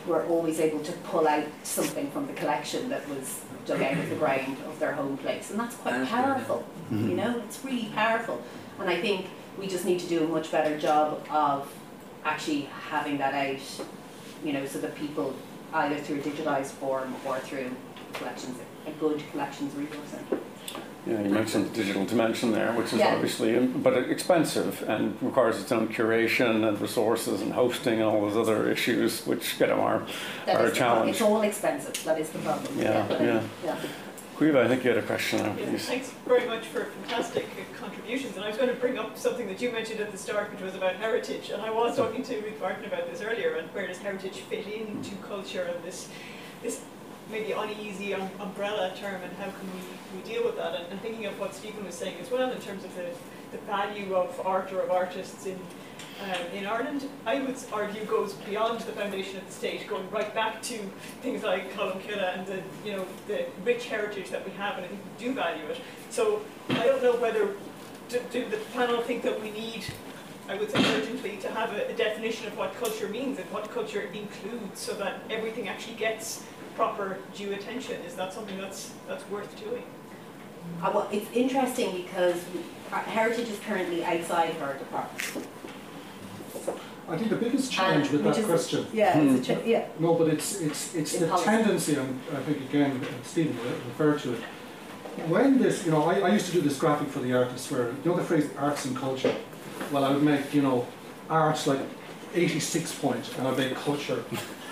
[0.06, 4.08] we're always able to pull out something from the collection that was dug out of
[4.08, 5.50] the ground of their home place.
[5.50, 6.64] And that's quite powerful.
[6.90, 8.42] You know, it's really powerful.
[8.80, 9.26] And I think
[9.58, 11.72] we just need to do a much better job of
[12.24, 13.86] actually having that out,
[14.44, 15.34] you know, so that people
[15.72, 17.70] either through a digitized form or through
[18.12, 20.38] collections, a good collections resource centre.
[21.06, 23.14] Yeah, you mentioned the digital dimension there, which is Yeah.
[23.14, 28.22] obviously, um, but expensive and requires its own curation and resources and hosting and all
[28.22, 30.02] those other issues, which get our,
[30.46, 31.10] That are a challenge.
[31.10, 32.78] It's all expensive, that is the problem.
[32.78, 33.42] Yeah, um, yeah.
[33.64, 33.76] yeah.
[34.36, 37.46] Quiva, I think you had a question now, Yeah, thanks very much for fantastic
[37.78, 38.34] contributions.
[38.34, 40.60] And I was going to bring up something that you mentioned at the start, which
[40.60, 41.50] was about heritage.
[41.50, 44.66] And I was talking to Ruth Martin about this earlier, and where does heritage fit
[44.66, 46.08] into culture and this,
[46.64, 46.82] this
[47.30, 50.74] maybe uneasy um, umbrella term, and how can we, we deal with that?
[50.74, 53.10] And, and thinking of what Stephen was saying as well in terms of the,
[53.52, 55.60] the value of art or of artists in
[56.24, 60.34] um, in Ireland, I would argue goes beyond the foundation of the state, going right
[60.34, 60.78] back to
[61.20, 64.88] things like Colmcille and the you know the rich heritage that we have, and I
[64.88, 65.80] think we do value it.
[66.10, 67.54] So I don't know whether
[68.08, 69.84] do, do the panel think that we need,
[70.48, 73.70] I would say urgently, to have a, a definition of what culture means and what
[73.70, 76.44] culture includes, so that everything actually gets
[76.74, 78.00] proper due attention.
[78.02, 79.84] Is that something that's that's worth doing?
[80.82, 82.42] Uh, well, it's interesting because
[82.90, 85.46] heritage is currently outside of our department.
[87.08, 88.86] I think the biggest uh, challenge with Which that is- question.
[88.92, 89.60] Yeah, it's a hmm.
[89.62, 89.86] ch- yeah.
[89.98, 91.44] No, but it's it's it's In the policy.
[91.44, 93.56] tendency, and I think again Stephen
[93.88, 94.40] referred to it.
[95.28, 97.88] When this, you know, I, I used to do this graphic for the artists where
[97.88, 99.34] you know the phrase arts and culture.
[99.92, 100.86] Well, I would make you know
[101.28, 101.80] arts like
[102.34, 104.24] 86 points point, and I'd make culture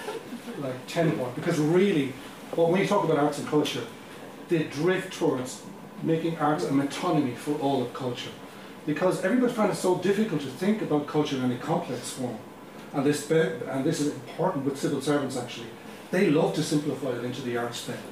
[0.59, 2.13] like 10 point because really,
[2.57, 3.85] well, when you talk about arts and culture,
[4.49, 5.63] they drift towards
[6.03, 8.31] making arts a metonymy for all of culture.
[8.87, 12.39] Because everybody finds it so difficult to think about culture in a complex form.
[12.93, 15.69] And this, and this is important with civil servants actually.
[16.11, 18.03] They love to simplify it into the arts thing.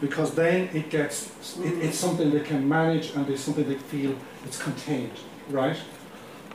[0.00, 4.14] Because then it gets, it, it's something they can manage and it's something they feel
[4.44, 5.76] it's contained, right?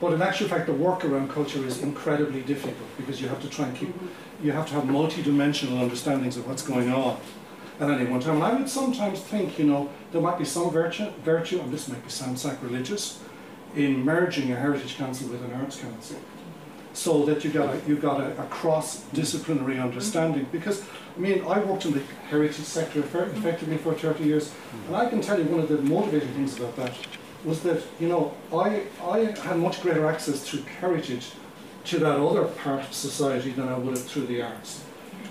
[0.00, 3.48] But in actual fact, the work around culture is incredibly difficult because you have to
[3.48, 3.94] try and keep,
[4.42, 7.18] you have to have multi-dimensional understandings of what's going on
[7.80, 8.36] at any one time.
[8.36, 11.88] And I would sometimes think, you know, there might be some virtue, virtue, and this
[11.88, 13.20] might be sound sacrilegious,
[13.76, 16.16] in merging a heritage council with an arts council,
[16.92, 20.46] so that you got a, you got a, a cross-disciplinary understanding.
[20.52, 20.84] Because
[21.16, 24.52] I mean, I worked in the heritage sector effectively for 30 years,
[24.86, 26.94] and I can tell you one of the motivating things about that
[27.44, 31.32] was that you know I I had much greater access through heritage
[31.84, 34.82] to that other part of society than I would have through the arts.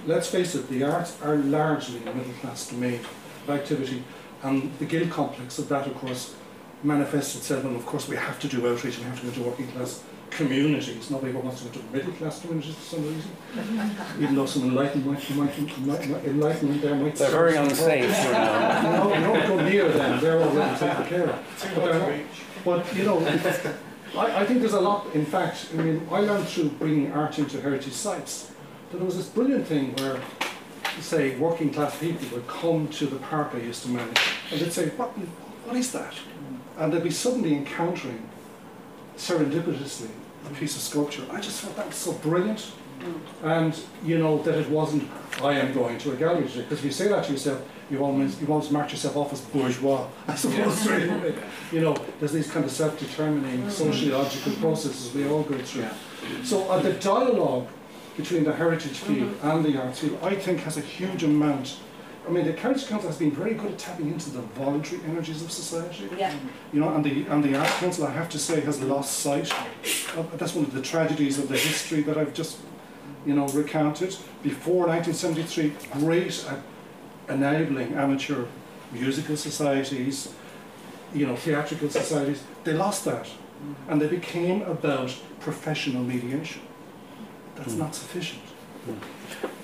[0.05, 2.99] Let's face it, the arts are largely a middle class domain
[3.47, 4.03] of activity,
[4.43, 6.35] and the guild complex of that, of course,
[6.83, 7.63] manifests itself.
[7.65, 9.67] And of course, we have to do outreach and we have to go to working
[9.67, 10.03] class
[10.37, 11.09] communities.
[11.09, 13.31] Nobody wants to go to middle class communities for some reason,
[14.19, 17.15] even though some enlightenment, might, might, might, enlightenment there might.
[17.15, 19.13] They're very unsafe, you know.
[19.13, 20.19] No, don't go near them.
[20.19, 21.71] They're already taken care of.
[21.75, 22.25] But, they're
[22.65, 23.19] but you know,
[24.15, 25.13] I, I think there's a lot.
[25.13, 28.51] In fact, I mean, I learned through bringing art into heritage sites
[28.91, 30.19] that there was this brilliant thing where,
[30.99, 34.19] say, working class people would come to the park I used to manage,
[34.51, 35.09] and they'd say, "What,
[35.65, 36.13] what is that?"
[36.77, 38.29] And they'd be suddenly encountering,
[39.17, 40.09] serendipitously,
[40.45, 41.23] a piece of sculpture.
[41.31, 42.71] I just thought that was so brilliant.
[42.99, 43.21] Mm.
[43.43, 45.09] And you know that it wasn't.
[45.41, 48.03] I am going to a gallery today because if you say that to yourself, you
[48.03, 50.07] almost you always mark yourself off as bourgeois.
[50.27, 51.35] I suppose away.
[51.71, 53.71] You know, there's these kind of self-determining mm.
[53.71, 55.87] sociological processes we all go through.
[56.43, 57.67] So uh, the dialogue
[58.17, 59.47] between the heritage field mm-hmm.
[59.47, 61.77] and the arts field, I think, has a huge amount.
[62.25, 65.41] I mean, the Heritage Council has been very good at tapping into the voluntary energies
[65.41, 66.09] of society.
[66.17, 66.33] Yeah.
[66.71, 69.51] You know, and the and the Arts Council, I have to say, has lost sight.
[70.15, 72.59] Of, that's one of the tragedies of the history that I've just,
[73.25, 74.15] you know, recounted.
[74.41, 76.59] Before 1973, great at
[77.29, 78.45] enabling amateur
[78.91, 80.33] musical societies,
[81.13, 82.43] you know, theatrical societies.
[82.63, 83.91] They lost that, mm-hmm.
[83.91, 86.61] and they became about professional mediation.
[87.55, 87.79] That's mm.
[87.79, 88.41] not sufficient.
[88.87, 88.97] Mm.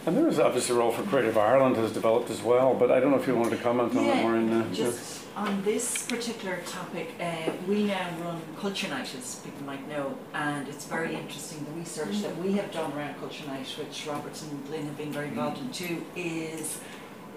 [0.05, 2.99] And there is obviously a role for Creative Ireland has developed as well, but I
[2.99, 6.05] don't know if you wanted to comment on that more in uh, just on this
[6.05, 11.15] particular topic, uh, we now run Culture Night, as people might know, and it's very
[11.15, 11.63] interesting.
[11.63, 15.13] The research that we have done around Culture Night, which Robert and Lynn have been
[15.13, 16.79] very involved in too, is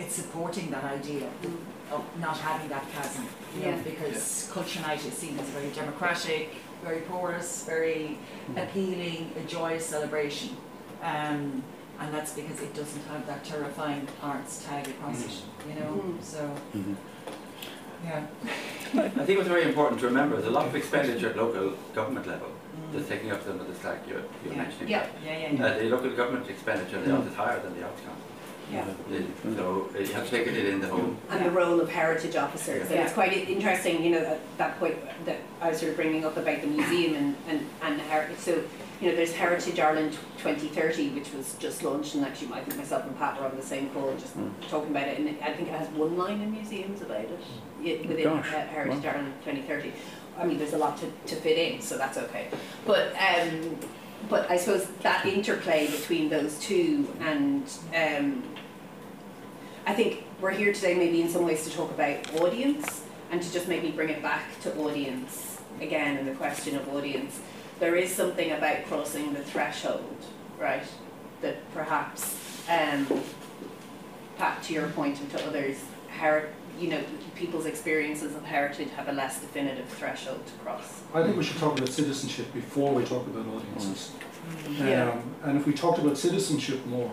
[0.00, 1.28] it's supporting that idea
[1.92, 3.82] of not having that chasm, you know, Yeah.
[3.84, 8.18] because Culture Night is seen as very democratic, very porous, very
[8.56, 10.56] appealing, a joyous celebration.
[11.02, 11.62] Um,
[12.02, 16.02] and that's because it doesn't have that terrifying arts tag across it, you know.
[16.04, 16.22] Mm.
[16.22, 16.50] So,
[18.04, 18.26] yeah.
[18.94, 22.26] I think what's very important to remember is a lot of expenditure at local government
[22.26, 22.48] level
[22.92, 24.62] that's taking up some of the slack you're, you're Yeah.
[24.62, 24.88] mentioning.
[24.88, 25.06] Yeah.
[25.24, 25.64] Yeah, yeah, yeah.
[25.64, 27.28] Uh, the local government expenditure in the Mm.
[27.28, 28.26] is higher than the arts council.
[28.72, 28.84] Yeah.
[29.56, 31.14] So uh, you have to take it in the whole.
[31.30, 32.90] and the role of heritage officers.
[32.90, 34.96] And it's quite interesting, you know, that, that point
[35.26, 38.38] that I was sort of bringing up about the museum and, and, and heritage.
[38.38, 38.62] So,
[39.02, 43.04] you know, there's Heritage Ireland 2030, which was just launched, and actually, I think myself
[43.04, 44.34] and Pat were on the same call just
[44.68, 45.18] talking about it.
[45.18, 47.26] And I think it has one line in museums about
[47.82, 49.10] it within Gosh, uh, Heritage wow.
[49.10, 49.92] Ireland 2030.
[50.38, 52.46] I mean, there's a lot to, to fit in, so that's okay.
[52.86, 53.76] But um,
[54.28, 57.64] but I suppose that interplay between those two and
[57.96, 58.44] um,
[59.84, 63.52] I think we're here today maybe in some ways to talk about audience and to
[63.52, 67.40] just maybe bring it back to audience again and the question of audience.
[67.82, 70.14] There is something about crossing the threshold,
[70.56, 70.84] right?
[71.40, 72.36] That perhaps,
[72.70, 73.08] um,
[74.38, 75.78] Pat, to your point and to others,
[76.20, 77.02] her, you know,
[77.34, 81.02] people's experiences of heritage have a less definitive threshold to cross.
[81.12, 84.12] I think we should talk about citizenship before we talk about audiences.
[84.78, 85.10] Yeah.
[85.10, 87.10] Um, and if we talked about citizenship more,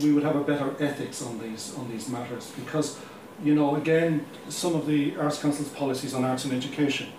[0.00, 2.98] we would have a better ethics on these on these matters because,
[3.44, 7.12] you know, again, some of the Arts Council's policies on arts and education,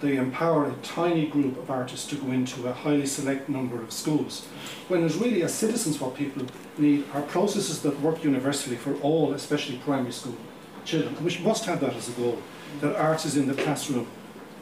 [0.00, 3.92] they empower a tiny group of artists to go into a highly select number of
[3.92, 4.46] schools.
[4.88, 6.46] When there's really, as citizens, what people
[6.78, 10.36] need are processes that work universally for all, especially primary school
[10.84, 11.14] children.
[11.16, 12.38] And we must have that as a goal,
[12.80, 14.06] that arts is in the classroom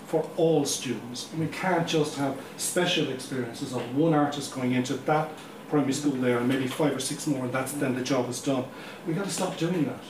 [0.06, 1.28] for all students.
[1.30, 5.30] And we can't just have special experiences of one artist going into that
[5.68, 8.40] primary school there and maybe five or six more and that's then the job is
[8.40, 8.64] done.
[9.06, 10.00] We've got to stop doing that.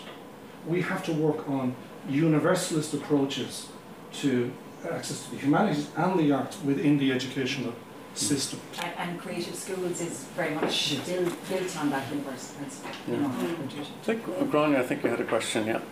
[0.67, 1.75] We have to work on
[2.09, 3.69] universalist approaches
[4.15, 4.53] to
[4.87, 7.75] access to the humanities and the arts within the educational
[8.15, 8.61] system.
[8.83, 11.09] And, and creative schools is very much Yes.
[11.09, 12.91] built, built on that universal principle.
[13.09, 13.29] You know.
[13.29, 15.77] I think, Grania, I think you had a question, yeah.
[15.77, 15.83] Um,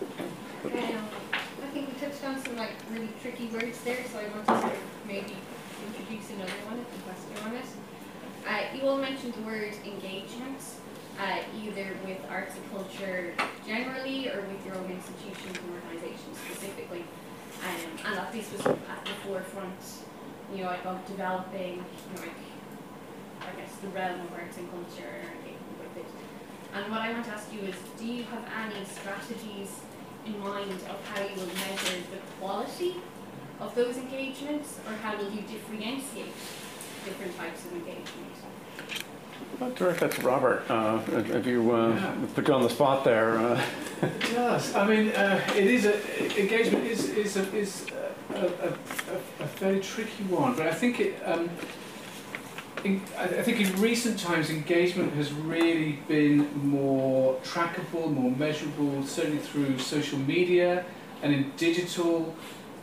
[0.65, 4.59] I think we touched on some like really tricky words there, so I want to
[4.59, 5.35] sort of maybe
[5.87, 7.65] introduce another one if you question on it.
[8.47, 10.59] Uh, you all mentioned the word engagement,
[11.19, 13.33] uh, either with arts and culture
[13.65, 17.03] generally or with your own institutions and organisations specifically.
[17.63, 19.81] Um, and that this was at the forefront,
[20.53, 22.39] you know, like of developing, you know, like,
[23.41, 26.11] I guess the realm of arts and culture and engagement with it.
[26.75, 29.79] And what I want to ask you is, do you have any strategies
[30.25, 32.95] in mind of how you will measure the quality
[33.59, 36.35] of those engagements, or how will you differentiate
[37.05, 38.37] different types of engagement?
[39.61, 40.63] I'll direct that to Robert.
[40.69, 42.13] Uh, if you uh, Yeah.
[42.35, 43.37] put you on the spot there.
[43.37, 43.61] Uh,
[44.01, 44.75] It does.
[44.75, 45.95] I mean, uh, it is a
[46.39, 47.87] engagement is is a, is
[48.35, 51.15] a, a, a, fairly tricky one, but I think it.
[51.25, 51.49] Um,
[52.83, 59.39] in, I think in recent times, engagement has really been more trackable, more measurable, certainly
[59.39, 60.85] through social media
[61.23, 62.35] and in digital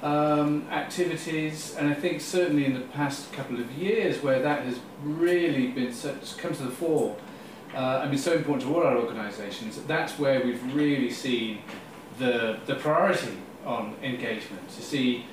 [0.05, 1.74] um, activities.
[1.76, 5.92] And I think certainly in the past couple of years, where that has really been
[5.92, 7.16] so, come to the fore
[7.74, 11.62] uh, and been so important to all our organisations, that's where we've really seen
[12.18, 15.24] the, the priority on engagement, to see,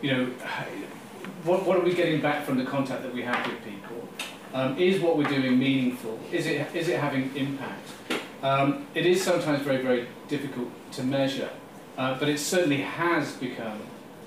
[0.00, 0.26] you know,
[1.42, 4.08] what, what are we getting back from the contact that we have with people?
[4.54, 6.18] Um, is what we're doing meaningful?
[6.30, 7.88] Is it, is it having impact?
[8.44, 11.50] Um, it is sometimes very, very difficult to measure,
[11.98, 13.80] uh, but it certainly has become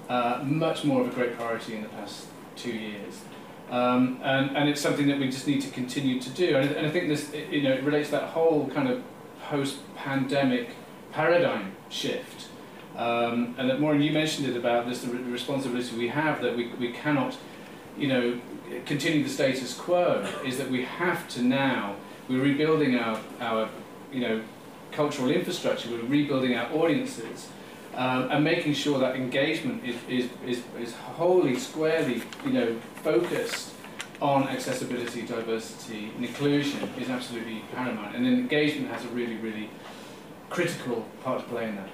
[0.09, 3.21] uh, much more of a great priority in the past two years.
[3.69, 6.57] Um, and, and it's something that we just need to continue to do.
[6.57, 9.01] And, and I think this, you know, it relates to that whole kind of
[9.49, 10.75] post-pandemic
[11.11, 12.49] paradigm shift.
[12.95, 16.55] Um, and that Maureen, you mentioned it about this, the re- responsibility we have that
[16.55, 17.35] we, we cannot,
[17.97, 18.39] you know,
[18.85, 21.95] continue the status quo, is that we have to now,
[22.29, 23.69] we're rebuilding our, our
[24.11, 24.43] you know,
[24.91, 27.49] cultural infrastructure, we're rebuilding our audiences,
[27.95, 33.73] um, and making sure that engagement is, is, is, is wholly, squarely, you know, focused
[34.21, 38.15] on accessibility, diversity, and inclusion is absolutely paramount.
[38.15, 39.69] And then engagement has a really, really
[40.49, 41.89] critical part to play in that.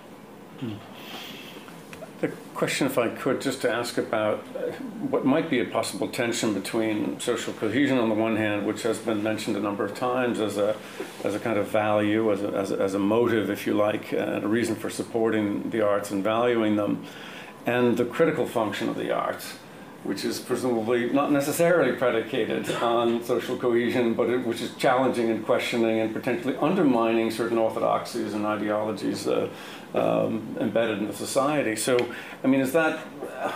[2.21, 4.71] The question, if I could, just to ask about uh,
[5.09, 8.97] what might be a possible tension between social cohesion on the one hand, which has
[8.97, 10.75] been mentioned a number of times as a,
[11.23, 14.11] as a kind of value, as a, as a, as a motive, if you like,
[14.11, 17.05] and a reason for supporting the arts and valuing them,
[17.65, 19.57] and the critical function of the arts,
[20.03, 25.45] which is presumably not necessarily predicated on social cohesion, but it, which is challenging and
[25.45, 29.49] questioning and potentially undermining certain orthodoxies and ideologies uh,
[29.93, 31.75] um, embedded in the society.
[31.75, 31.97] So,
[32.43, 33.05] I mean, is that,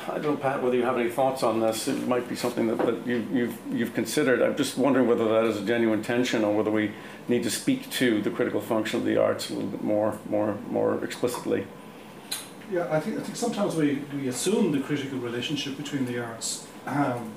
[0.09, 1.87] I don't know, Pat, whether you have any thoughts on this.
[1.87, 4.41] It might be something that, that you, you've, you've considered.
[4.41, 6.91] I'm just wondering whether that is a genuine tension or whether we
[7.27, 10.57] need to speak to the critical function of the arts a little bit more, more,
[10.69, 11.65] more explicitly.
[12.71, 16.65] Yeah, I think, I think sometimes we, we assume the critical relationship between the arts
[16.85, 17.31] um,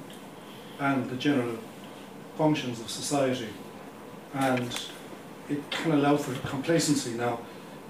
[0.79, 1.59] and the general
[2.39, 3.49] functions of society,
[4.35, 4.89] and
[5.49, 7.13] it can allow for complacency.
[7.13, 7.41] Now,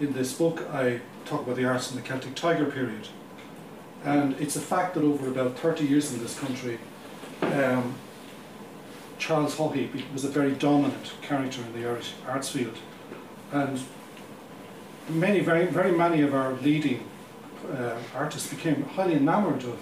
[0.01, 3.09] in this book, I talk about the arts in the Celtic Tiger period,
[4.05, 6.79] and it's a fact that over about 30 years in this country,
[7.43, 7.95] um,
[9.19, 12.79] Charles Haughey was a very dominant character in the art, arts field,
[13.53, 13.81] and
[15.09, 17.07] many, very, very many of our leading
[17.65, 19.79] uh, artists became highly enamoured of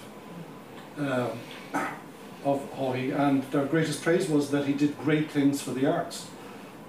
[0.97, 1.39] um,
[2.45, 6.27] of Haughey, and their greatest praise was that he did great things for the arts.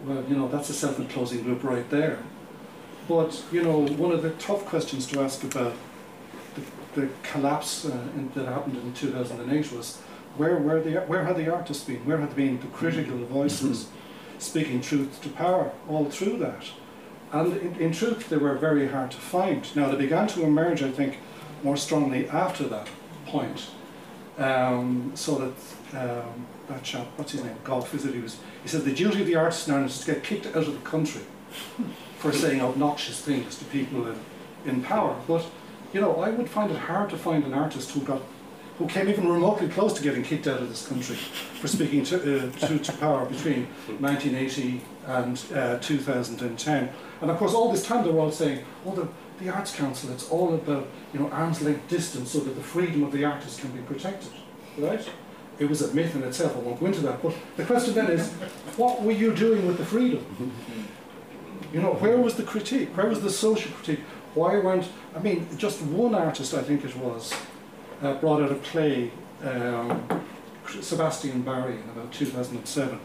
[0.05, 2.19] Well, you know, that's a self-enclosing loop right there.
[3.09, 5.75] But you know, one of the tough questions to ask about
[6.55, 9.97] the, the collapse uh, in, that happened in 2008 was
[10.37, 12.05] where were the where had the artists been?
[12.05, 13.89] Where had been the critical voices
[14.39, 16.65] speaking truth to power all through that?
[17.33, 19.75] And in, in truth, they were very hard to find.
[19.77, 21.19] Now, they began to emerge, I think,
[21.63, 22.89] more strongly after that
[23.27, 23.71] point.
[24.39, 25.55] Um, so that
[25.99, 28.15] um, that chap, what's his name, Golf, is it?
[28.15, 28.39] He was.
[28.63, 30.89] He said the duty of the artist now is to get kicked out of the
[30.91, 31.23] country
[32.19, 34.21] for saying obnoxious things to people in,
[34.67, 35.19] in power.
[35.27, 35.47] But
[35.93, 38.21] you know, I would find it hard to find an artist who got
[38.79, 42.17] who came even remotely close to getting kicked out of this country for speaking to,
[42.17, 43.67] uh, to, to power between
[44.01, 46.91] 1980 and uh, 2010.
[47.21, 49.09] And of course, all this time they were all saying, "Oh, the,
[49.43, 53.03] the Arts Council, it's all about you know arm's length distance so that the freedom
[53.05, 54.33] of the artist can be protected,
[54.79, 55.09] right?
[55.59, 56.55] It was a myth in itself.
[56.57, 57.23] I won't go into that.
[57.23, 58.31] But the question then is,
[58.77, 60.53] what were you doing with the freedom?
[61.73, 62.95] You know, where was the critique?
[62.95, 64.01] Where was the social critique?
[64.35, 64.87] Why weren't
[65.17, 67.33] I mean, just one artist, I think it was,
[68.03, 69.11] uh, brought out a play,
[69.43, 70.07] um,
[70.83, 73.01] Sebastian Barry, in about 2007,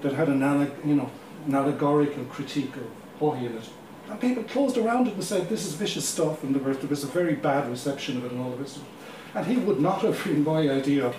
[0.00, 0.40] that had an
[0.84, 1.10] you know
[1.46, 2.86] an allegorical critique of
[3.20, 3.62] Haughey.
[4.08, 6.88] And people closed around it and said, this is vicious stuff, and there was, there
[6.88, 8.88] was a very bad reception of it and all the rest of it.
[9.34, 11.12] And he would not have been my idea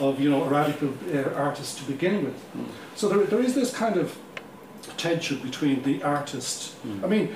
[0.00, 2.38] of, you know, a radical uh, artist to begin with.
[2.94, 4.18] So there, there is this kind of
[4.98, 6.74] tension between the artist.
[7.02, 7.34] I mean,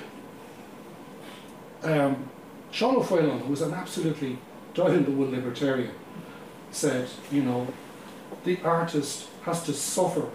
[1.83, 2.29] um,
[2.71, 4.37] Sean O'Faolain, who was an absolutely
[4.75, 5.95] dyed-in-the-wool libertarian,
[6.71, 7.67] said, you know,
[8.43, 10.29] the artist has to suffer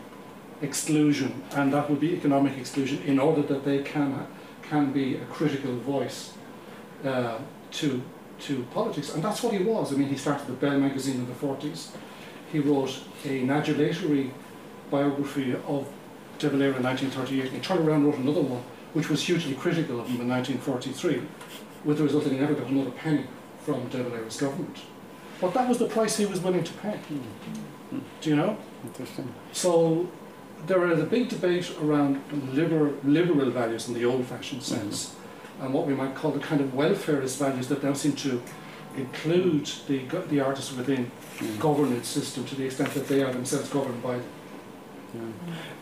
[0.64, 4.26] exclusion, and that would be economic exclusion, in order that they can
[4.62, 6.32] can be a critical voice
[7.04, 7.38] uh,
[7.70, 8.02] to
[8.40, 9.92] to politics, and that's what he was.
[9.92, 11.92] I mean, he started the Bell magazine in the forties.
[12.52, 14.30] He wrote an adulatory
[14.90, 15.88] biography of
[16.38, 18.62] De Valera in 1938, and he turned around and wrote another one,
[18.92, 21.22] which was hugely critical of him in 1943,
[21.84, 23.26] with the result that he never got another penny
[23.64, 24.78] from De Valera's government.
[25.40, 26.98] But that was the price he was willing to pay.
[28.20, 28.56] Do you know?
[28.84, 29.32] Interesting.
[29.52, 30.08] So
[30.66, 34.90] there is a big debate around liberal, liberal values in the old-fashioned mm-hmm.
[34.90, 35.16] sense,
[35.60, 38.42] and what we might call the kind of welfarist values that now seem to
[38.96, 39.98] include the,
[40.28, 41.58] the artists within mm.
[41.58, 45.34] governance system to the extent that they are themselves governed by them.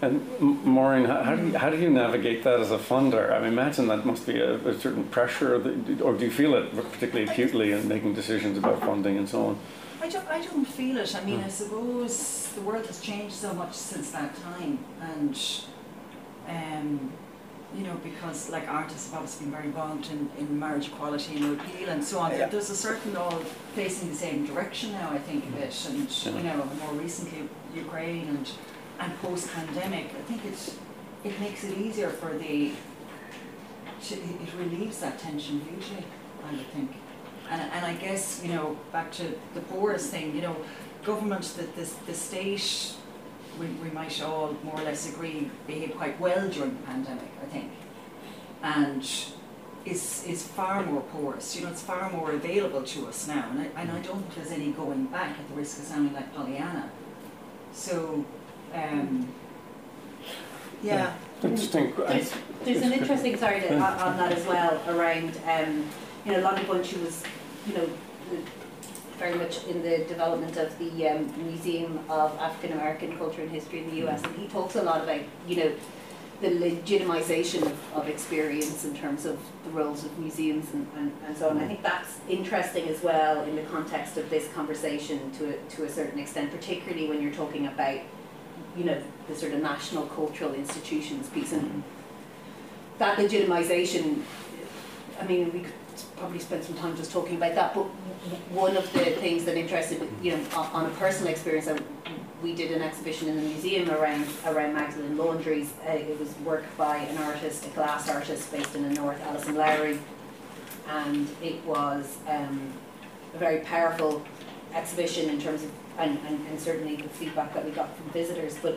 [0.03, 3.33] And M- Maureen, how how do you, how do you navigate that as a funder?
[3.33, 5.55] I mean, imagine that must be a, a certain pressure,
[6.03, 9.59] or do you feel it particularly acutely in making decisions about funding and so on?
[10.03, 11.15] I don't, I don't feel it.
[11.15, 15.41] I mean, I suppose the world has changed so much since that time, and
[16.49, 17.13] um,
[17.77, 21.45] you know, because like artists have obviously been very involved in, in marriage equality and
[21.57, 22.33] repeal and so on.
[22.33, 22.49] Yeah.
[22.49, 23.39] There's a certain all
[23.77, 25.09] facing the same direction now.
[25.13, 28.51] I think of it, and you know, more recently Ukraine and
[28.99, 30.07] and post pandemic.
[30.19, 30.75] I think it
[31.23, 32.73] it makes it easier for the
[34.07, 36.05] to, it relieves that tension hugely.
[36.45, 36.91] I would think.
[37.53, 40.57] And, and I guess, you know, back to the poorest thing, you know,
[41.05, 42.95] government, the, the, the state,
[43.61, 47.47] we, we might all more or less agree, behaved quite well during the pandemic, I
[47.47, 47.71] think.
[48.63, 49.03] And
[49.85, 53.47] is, is far more porous, you know, it's far more available to us now.
[53.51, 56.15] And I, and I don't think there's any going back at the risk of sounding
[56.15, 56.91] like Pollyanna.
[57.75, 58.25] So,
[58.73, 59.29] um,
[60.83, 61.15] yeah.
[61.43, 61.93] Interesting.
[61.99, 62.33] There's,
[62.65, 65.87] there's an interesting, sorry, to, on, on that as well, around, um,
[66.25, 67.23] you know, Lonnie Bunch, who was,
[67.67, 67.89] you know,
[69.19, 73.81] very much in the development of the um, Museum of African American Culture and History
[73.81, 75.73] in the US, and he talks a lot about, you know,
[76.41, 81.37] the legitimization of, of experience in terms of the roles of museums and, and, and
[81.37, 81.59] so on.
[81.59, 85.85] I think that's interesting as well in the context of this conversation to a, to
[85.85, 88.01] a certain extent, particularly when you're talking about,
[88.77, 91.53] you know, the sort of national cultural institutions piece.
[91.53, 91.85] And
[92.99, 94.23] that legitimization,
[95.21, 95.75] I mean, we could
[96.17, 97.85] probably spend some time just talking about that, but
[98.51, 101.79] one of the things that interested, you know, on, a personal experience, I,
[102.43, 105.73] we did an exhibition in the museum around around Magdalene Laundries.
[105.87, 109.55] Uh, it was work by an artist, a glass artist based in the north, Alison
[109.55, 109.99] Lowry,
[110.89, 112.73] and it was um,
[113.35, 114.23] a very powerful
[114.75, 118.57] exhibition in terms of, and, and, and certainly the feedback that we got from visitors.
[118.61, 118.77] But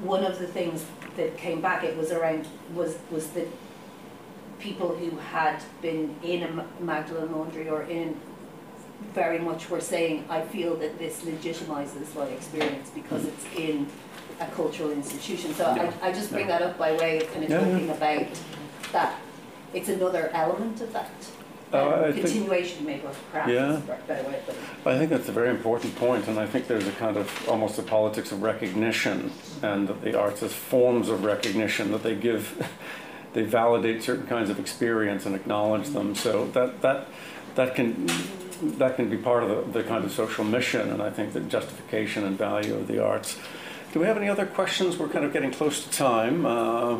[0.00, 0.84] one of the things
[1.16, 3.48] that came back, it was around, was was that
[4.58, 8.16] people who had been in a Magdalene Laundry or in
[9.14, 13.86] very much were saying, I feel that this legitimizes my experience because it's in
[14.40, 15.54] a cultural institution.
[15.54, 17.72] So I, I just bring that up by way of kind of Yeah, yeah.
[17.72, 18.26] talking about
[18.92, 19.20] that.
[19.72, 21.10] It's another element of that.
[21.72, 23.72] Uh, I think- continuation, maybe, perhaps, Yeah.
[23.74, 24.86] is a better way of putting it.
[24.86, 27.78] I think that's a very important point, and I think there's a kind of almost
[27.78, 29.30] a politics of recognition,
[29.62, 32.66] and that the arts as forms of recognition that they give,
[33.38, 36.12] they validate certain kinds of experience and acknowledge them.
[36.16, 37.06] So that that
[37.54, 38.06] that can
[38.78, 41.40] that can be part of the, the kind of social mission, and I think the
[41.40, 43.38] justification and value of the arts.
[43.92, 44.98] Do we have any other questions?
[44.98, 46.44] We're kind of getting close to time.
[46.44, 46.98] Uh, uh,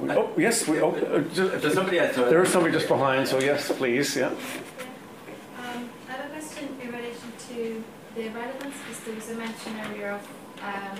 [0.00, 0.80] we- oh yes, we.
[0.80, 2.16] Oh, uh, ju- There's somebody else.
[2.16, 4.28] there is somebody just behind, so yes, please, yeah.
[4.28, 7.84] Um, I have a question in relation to
[8.16, 10.22] the relevance, because there was a mention earlier of
[10.64, 10.98] um,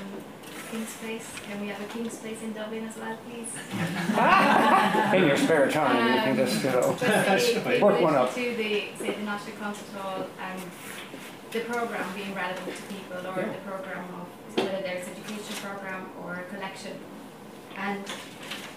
[0.73, 1.31] Kings Place.
[1.47, 3.53] Can we have a Kings Place in Dublin as well, please?
[5.15, 8.17] In your spare time, you can just, you know, Just the- in work one relation
[8.17, 8.35] up.
[8.35, 10.63] To the, say, the National Concert Hall and
[11.51, 16.37] the programme being relevant to people, or the programme of, whether there's education programme or
[16.37, 16.97] a collection.
[17.77, 18.03] And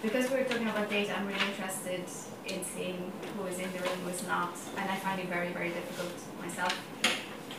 [0.02, 2.04] because we're talking about data, I'm really interested
[2.44, 5.48] in seeing who is in the room, who is not, and I find it very,
[5.48, 6.76] very difficult myself.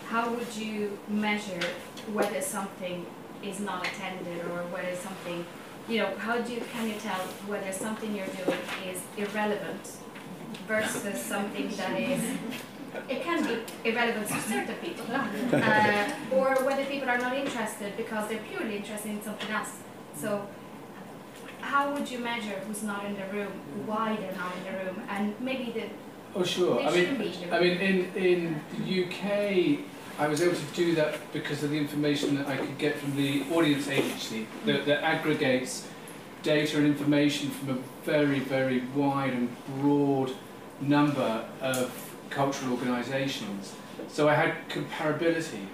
[0.10, 1.60] How would you measure
[2.14, 3.04] whether something
[3.44, 5.46] is not attended or whether something,
[5.88, 9.98] you know, how do you, can you tell whether something you're doing is irrelevant
[10.68, 12.22] versus something that is,
[13.10, 18.28] it can be irrelevant to certain people, uh, or whether people are not interested because
[18.30, 19.72] they're purely interested in something else.
[20.16, 20.48] So
[21.62, 23.52] how would you measure who's not in the room,
[23.86, 25.86] why they're not in the room, and maybe the
[26.36, 26.82] Oh, sure.
[26.82, 29.80] I mean, be in the I mean, in, in the UK,
[30.20, 33.16] I was able to do that because of the information that I could get from
[33.16, 35.88] the audience agency that, that aggregates
[36.42, 40.32] data and information from a very, very wide and broad
[40.82, 41.92] number of
[42.32, 43.76] cultural organisations.
[44.08, 45.68] So I had comparability.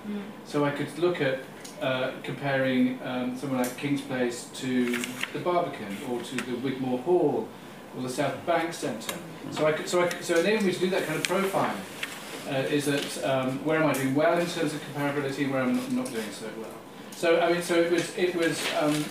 [0.45, 1.39] So I could look at
[1.81, 4.97] uh, comparing um, someone like Kings Place to
[5.31, 7.47] the Barbican or to the Wigmore Hall
[7.95, 9.15] or the South Bank Centre.
[9.51, 12.02] So I could, so I could, so enabling me to do that kind of profiling
[12.49, 15.75] uh, is that um, where am I doing well in terms of comparability, where I'm
[15.75, 16.69] not, not doing so well.
[17.11, 19.05] So I mean, so it was it was um,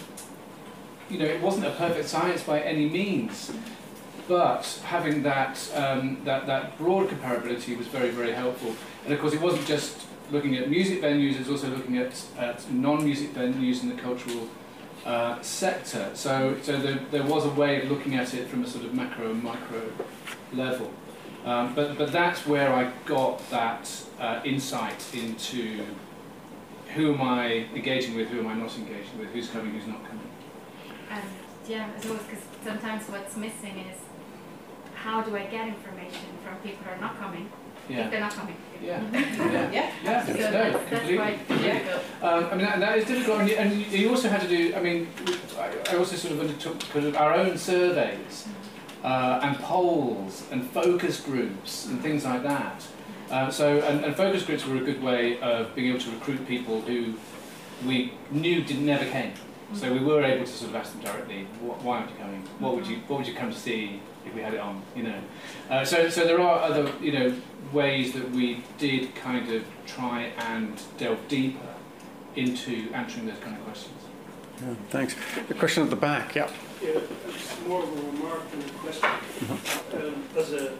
[1.08, 3.52] you know it wasn't a perfect science by any means,
[4.28, 8.74] but having that um, that that broad comparability was very very helpful.
[9.04, 12.22] And of course, it wasn't just looking at music venues; it was also looking at,
[12.38, 14.48] at non-music venues in the cultural
[15.04, 16.10] uh, sector.
[16.14, 18.94] So, so there, there was a way of looking at it from a sort of
[18.94, 19.82] macro and micro
[20.52, 20.92] level.
[21.45, 23.90] Um, but, but that's where I got that
[24.20, 25.84] uh, insight into
[26.95, 30.05] who am I engaging with, who am I not engaging with, who's coming, who's not
[30.05, 30.28] coming.
[31.11, 31.22] And
[31.66, 33.99] yeah, as always, because sometimes what's missing is
[34.95, 37.51] how do I get information from people who are not coming
[37.88, 38.05] Yeah.
[38.05, 38.57] if they're not coming?
[38.82, 39.01] Yeah.
[39.12, 41.16] yeah, Yeah, So no, that's, that's completely.
[41.16, 41.99] quite Yeah.
[42.20, 44.49] Um, I mean, that, that is difficult, and you, and you- you also had to
[44.49, 45.07] do, I mean,
[45.57, 48.49] I, I also sort of undertook kind of our own surveys
[49.03, 52.86] uh, and polls and focus groups and things like that.
[53.30, 56.46] Uh, so, and, and focus groups were a good way of being able to recruit
[56.46, 57.14] people who
[57.86, 59.32] we knew didn't never came.
[59.74, 62.42] So we were able to sort of ask them directly, why aren't you coming?
[62.59, 64.82] What would you, what would you come to see if we had it on?
[64.94, 65.20] You know.
[65.70, 67.34] Uh, so, so there are other, you know,
[67.72, 71.74] ways that we did kind of try and delve deeper
[72.36, 74.01] into answering those kind of questions.
[74.62, 75.16] Yeah, thanks.
[75.48, 76.48] The question at the back, yeah.
[76.80, 79.08] Yeah, it's more of a remark than a question.
[79.94, 80.78] Um, as an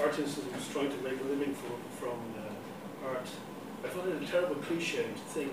[0.00, 3.28] artist who's trying to make a living from, from uh, art,
[3.84, 5.52] I find it a terrible cliche to think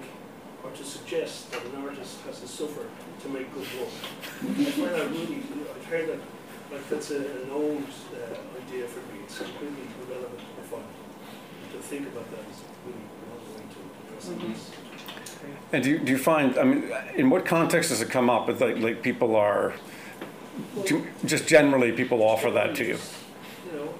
[0.63, 2.85] or to suggest that an artist has to suffer
[3.23, 3.91] to make good work.
[4.41, 5.43] I find that really,
[5.75, 6.19] I've heard that,
[6.71, 7.83] like that's a, an old
[8.15, 9.19] uh, idea for me.
[9.25, 10.83] It's completely irrelevant, I find.
[11.73, 14.88] To think about that is really another way to address this.
[15.71, 18.49] And do you, do you find, I mean, in what context does it come up?
[18.49, 19.73] It's like, like people are,
[20.85, 22.97] do, just generally people offer that to you?
[23.71, 23.93] You know,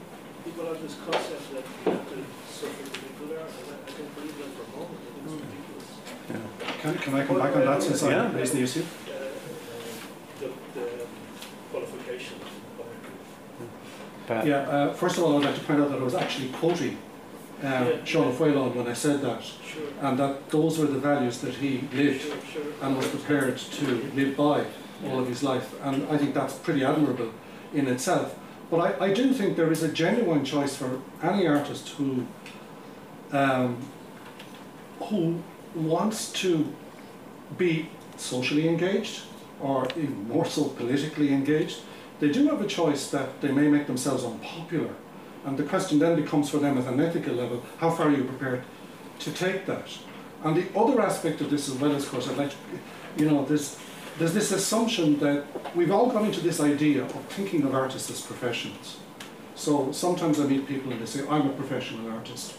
[0.43, 2.15] people have this concept that you have to
[2.51, 4.99] suffer to be good art, and I, I don't believe that for a moment.
[5.05, 5.91] I think it's
[6.27, 6.81] ridiculous.
[6.81, 8.35] Can, can I come back on that since I Yeah.
[8.35, 8.83] raised the issue?
[9.07, 9.27] Uh, uh,
[10.39, 11.05] the, the
[11.71, 12.43] qualifications.
[14.27, 14.45] Pat?
[14.45, 16.97] Yeah, uh, first of all, I'd like to point out that I was actually quoting
[17.63, 18.05] uh.
[18.05, 19.83] Sean O'Faolain when I said that, Sure.
[20.01, 22.61] and that those were the values that he lived Sure, sure.
[22.81, 23.85] and was prepared to
[24.15, 24.65] live by
[25.05, 25.73] all of his life.
[25.83, 27.31] And I think that's pretty admirable
[27.73, 28.35] in itself.
[28.71, 32.25] But I, I do think there is a genuine choice for any artist who
[33.31, 33.77] um,
[35.01, 35.41] who
[35.75, 36.65] wants to
[37.57, 39.21] be socially engaged
[39.61, 41.79] or even more so politically engaged.
[42.19, 44.93] They do have a choice that they may make themselves unpopular.
[45.45, 48.23] And the question then becomes for them at an ethical level, how far are you
[48.23, 48.63] prepared
[49.19, 49.87] to take that?
[50.43, 52.55] And the other aspect of this as well, of course, I'd like to,
[53.17, 53.77] you know, there's,
[54.17, 55.45] there's this assumption that
[55.75, 58.97] we've all gone into this idea of thinking of artists as professionals.
[59.55, 62.53] So sometimes I meet people and they say, I'm a professional artist,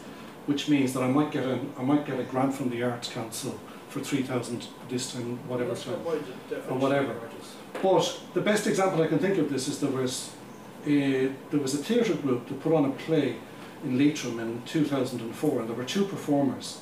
[0.46, 3.08] which means that I might get a, I might get a grant from the Arts
[3.08, 3.58] Council
[3.88, 7.14] for 3,000 this time, whatever time, not my de- definition or whatever.
[7.82, 10.30] But the best example I can think of this is there was
[10.86, 13.36] a, there was a theatre group that put on a play
[13.84, 16.80] in Leitrim in 2004, and there were two performers,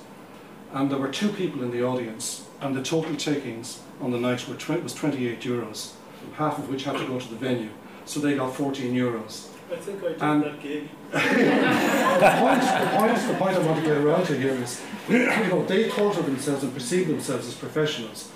[0.73, 4.47] and there were two people in the audience, and the total takings on the night
[4.49, 5.93] were tw- was 28 euros,
[6.35, 7.71] half of which had to go to the venue,
[8.05, 9.49] so they got 14 euros.
[9.71, 10.89] I think I did And- that gig.
[11.11, 11.19] the,
[12.39, 15.65] point, the, point, the point I want to get around to here is, you know,
[15.65, 18.31] they thought of themselves and perceived themselves as professionals,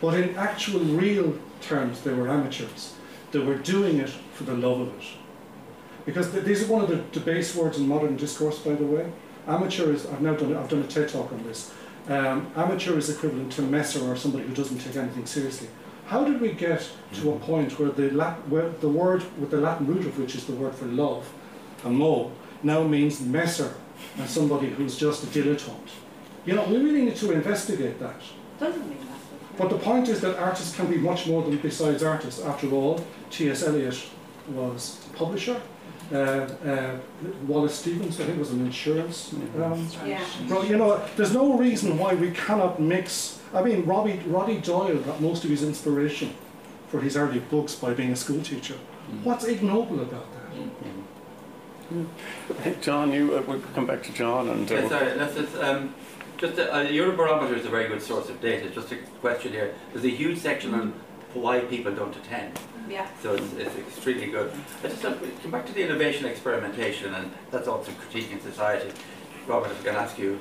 [0.00, 2.94] but in actual real terms, they were amateurs.
[3.30, 5.04] They were doing it for the love of it.
[6.06, 8.84] Because th- these are one of the, the base words in modern discourse, by the
[8.84, 9.12] way.
[9.46, 11.72] Amateur is, I've now done, I've done a TED talk on this.
[12.08, 15.68] Um, amateur is equivalent to messer or somebody who doesn't take anything seriously.
[16.06, 19.58] how did we get to a point where the, Lat- where the word with the
[19.58, 21.30] Latin root of which is the word for love,
[21.84, 22.32] amo,
[22.62, 23.74] now means messer,
[24.16, 25.92] and somebody who's just a dilettante?
[26.46, 28.22] You know, we really need to investigate that.
[28.58, 29.58] Doesn't mean that.
[29.58, 32.40] But the point is that artists can be much more than besides artists.
[32.42, 33.62] After all, T.S.
[33.62, 33.96] Eliot
[34.50, 35.60] was a publisher.
[36.10, 36.96] Uh, uh,
[37.46, 39.34] Wallace Stevens, I think, was an insurance.
[39.62, 40.20] Um, Yeah.
[40.48, 43.40] well, you know, there's no reason why we cannot mix.
[43.52, 46.32] I mean, Robbie, Roddy Doyle got most of his inspiration
[46.88, 48.74] for his early books by being a school teacher.
[49.22, 50.48] What's ignoble about that?
[52.62, 54.70] Hey, John, you, uh, we'll come back to John and.
[54.70, 55.94] uh, Yeah, sorry, that's, it's, um,
[56.36, 58.68] just a, a Eurobarometer is a very good source of data.
[58.70, 59.74] Just a question here.
[59.92, 60.92] There's a huge section on
[61.34, 62.58] why people don't attend.
[62.88, 63.06] Yeah.
[63.22, 64.52] So it's, it's extremely good.
[64.82, 68.90] I just have, come back to the innovation experimentation, and that's also critiquing society.
[69.46, 70.38] Robert, if I can ask you,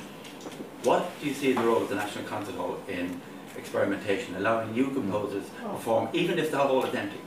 [0.84, 3.20] what do you see the role of the National Concert Hall in
[3.58, 7.20] experimentation, allowing new composers to perform, even if the hall is empty?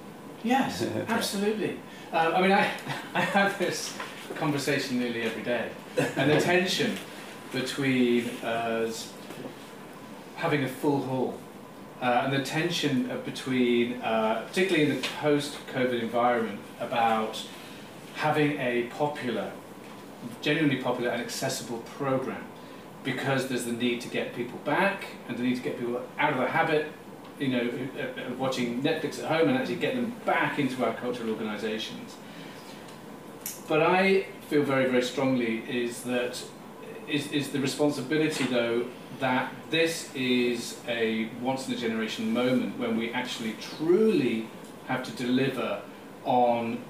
[0.42, 1.78] Yes, absolutely.
[2.12, 2.70] Uh, I mean, I,
[3.14, 3.96] I have this
[4.36, 5.70] conversation nearly every day,
[6.16, 6.96] and the tension
[7.52, 9.12] between us
[10.36, 11.38] having a full hall
[12.00, 17.42] uh, and the tension uh, between, uh, particularly in the post-COVID environment, about
[18.14, 19.52] having a popular,
[20.40, 22.44] genuinely popular and accessible program
[23.04, 26.32] because there's the need to get people back and the need to get people out
[26.32, 26.86] of the habit
[27.38, 30.92] you know, of- of watching Netflix at home and actually get them back into our
[30.94, 32.16] cultural organisations.
[33.66, 36.42] But I feel very, very strongly is that
[37.10, 38.86] is, is the responsibility though
[39.18, 44.48] that this is a once in a generation moment when we actually truly
[44.86, 45.82] have to deliver
[46.24, 46.82] on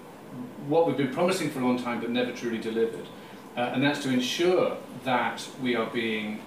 [0.68, 3.06] what we've been promising for a long time but never truly delivered.
[3.56, 6.40] Uh, and that's to ensure that we are being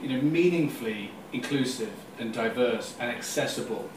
[0.00, 3.88] you know, meaningfully inclusive and diverse and accessible.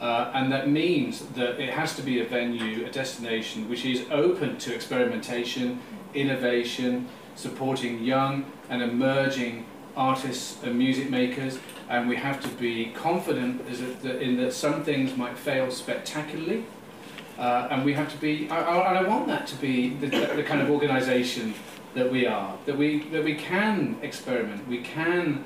[0.00, 4.04] Uh, and that means that it has to be a venue, a destination which is
[4.10, 5.78] open to experimentation,
[6.14, 7.06] innovation,
[7.40, 11.58] supporting young and emerging artists and music makers.
[11.88, 13.62] And we have to be confident
[14.04, 16.64] in that some things might fail spectacularly.
[17.38, 20.08] Uh, and we have to be, I, I, and I want that to be the,
[20.08, 21.54] the kind of organisation
[21.94, 25.44] that we are, that we, that we can experiment, we can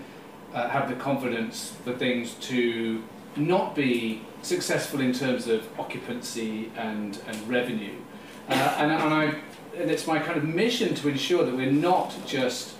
[0.52, 3.02] uh, have the confidence for things to
[3.36, 7.94] not be successful in terms of occupancy and, and revenue.
[8.48, 9.34] Uh, and, and, I,
[9.78, 12.74] and it's my kind of mission to ensure that we're not just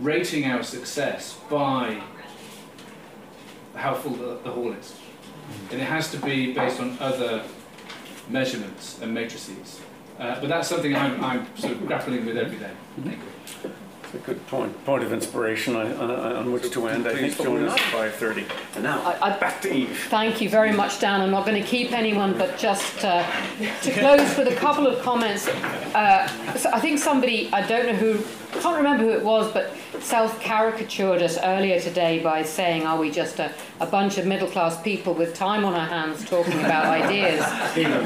[0.00, 2.00] rating our success by
[3.74, 4.94] how full the, the hall is.
[5.70, 7.42] And it has to be based on other
[8.28, 9.80] measurements and matrices.
[10.18, 12.70] Uh, but that's something I'm, I'm sort of grappling with every day.
[14.14, 14.32] Thank you.
[14.32, 17.06] It's a good point, point of inspiration on, on, on which to end.
[17.06, 18.48] I think join us at 5.30.
[18.74, 20.06] And now, I, I, back to Eve.
[20.08, 21.20] Thank you very much, Dan.
[21.20, 23.24] I'm not going to keep anyone, but just uh,
[23.82, 25.48] to close with a couple of comments.
[25.48, 28.18] Uh, so I think somebody, I don't know who,
[28.54, 32.98] I can't remember who it was, but self caricatured us earlier today by saying, Are
[32.98, 36.60] we just a, a bunch of middle class people with time on our hands talking
[36.60, 37.40] about ideas?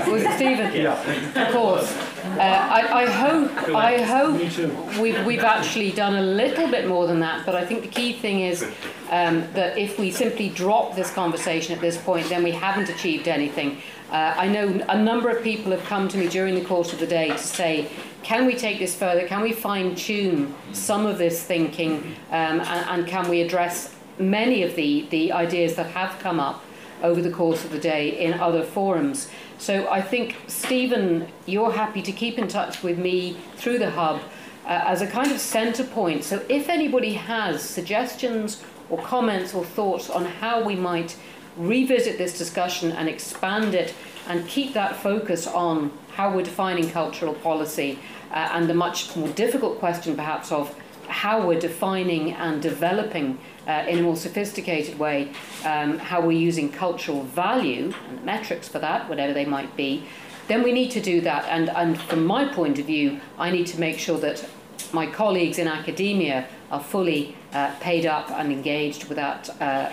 [0.08, 0.72] Was it Stephen?
[0.74, 1.46] Yeah.
[1.46, 1.94] Of course.
[2.24, 7.20] Uh, I, I hope, I hope we've, we've actually done a little bit more than
[7.20, 8.62] that, but I think the key thing is
[9.10, 13.28] um, that if we simply drop this conversation at this point, then we haven't achieved
[13.28, 13.78] anything.
[14.10, 16.98] Uh, I know a number of people have come to me during the course of
[16.98, 17.90] the day to say,
[18.22, 19.26] can we take this further?
[19.26, 22.16] Can we fine tune some of this thinking?
[22.30, 26.62] Um, and, and can we address many of the, the ideas that have come up
[27.02, 29.30] over the course of the day in other forums?
[29.58, 34.20] So I think, Stephen, you're happy to keep in touch with me through the hub
[34.64, 36.24] uh, as a kind of centre point.
[36.24, 41.16] So if anybody has suggestions or comments or thoughts on how we might
[41.58, 43.94] revisit this discussion and expand it
[44.28, 47.98] and keep that focus on how we're defining cultural policy
[48.30, 50.74] uh, and the much more difficult question perhaps of
[51.08, 55.32] how we're defining and developing uh, in a more sophisticated way
[55.64, 60.04] um, how we're using cultural value and metrics for that, whatever they might be,
[60.48, 61.44] then we need to do that.
[61.46, 64.46] And, and from my point of view, I need to make sure that
[64.92, 69.92] my colleagues in academia are fully uh, paid up and engaged with that uh,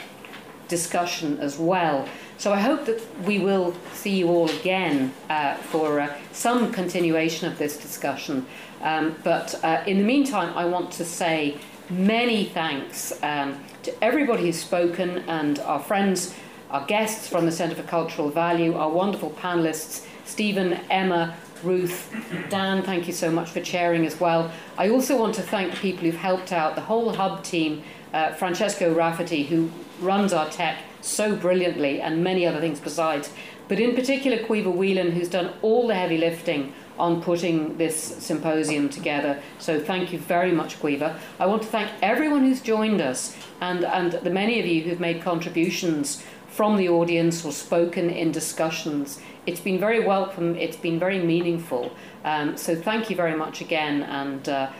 [0.67, 2.07] discussion as well.
[2.37, 7.47] So I hope that we will see you all again uh, for uh, some continuation
[7.47, 8.45] of this discussion.
[8.81, 11.57] Um, but uh, in the meantime, I want to say
[11.89, 16.35] many thanks um, to everybody who's spoken and our friends,
[16.69, 22.13] our guests from the Centre for Cultural Value, our wonderful panelists, Stephen, Emma, Ruth,
[22.49, 24.51] Dan, thank you so much for chairing as well.
[24.77, 27.81] I also want to thank the people who've helped out, the whole hub team,
[28.13, 33.31] uh, Francesco Rafferty, who runs our tech so brilliantly, and many other things besides.
[33.67, 38.89] But in particular, Caoimhe Whelan, who's done all the heavy lifting on putting this symposium
[38.89, 39.41] together.
[39.59, 41.17] So thank you very much, Caoimhe.
[41.39, 44.99] I want to thank everyone who's joined us and, and the many of you who've
[44.99, 49.19] made contributions from the audience or spoken in discussions.
[49.45, 51.91] It's been very welcome, it's been very meaningful.
[52.23, 54.71] Um, so thank you very much again, and uh,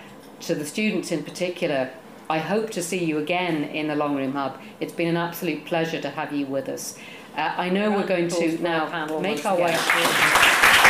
[0.41, 1.91] to the students in particular.
[2.29, 4.59] I hope to see you again in the Long Room Hub.
[4.79, 6.97] It's been an absolute pleasure to have you with us.
[7.37, 9.77] Uh, I know we're going to now make our way.
[9.77, 10.84] community.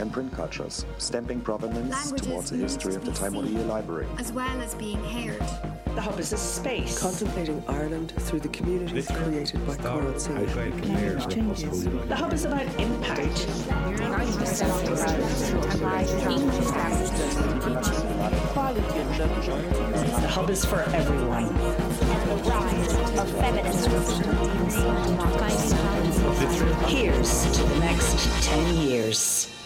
[0.00, 3.64] And print cultures, stamping provenance Languages, towards the history of the Time of the Year
[3.64, 4.06] Library.
[4.18, 5.40] as well as being heard.
[5.94, 6.98] The hub is a space.
[7.00, 10.32] Contemplating Ireland through the communities created by Coral Sea.
[11.28, 11.84] changes.
[11.84, 13.46] The hub is about impact.
[20.20, 21.46] The hub is for everyone.
[21.46, 23.92] the rise of feminism.
[26.86, 29.57] Here's to the next 10 years.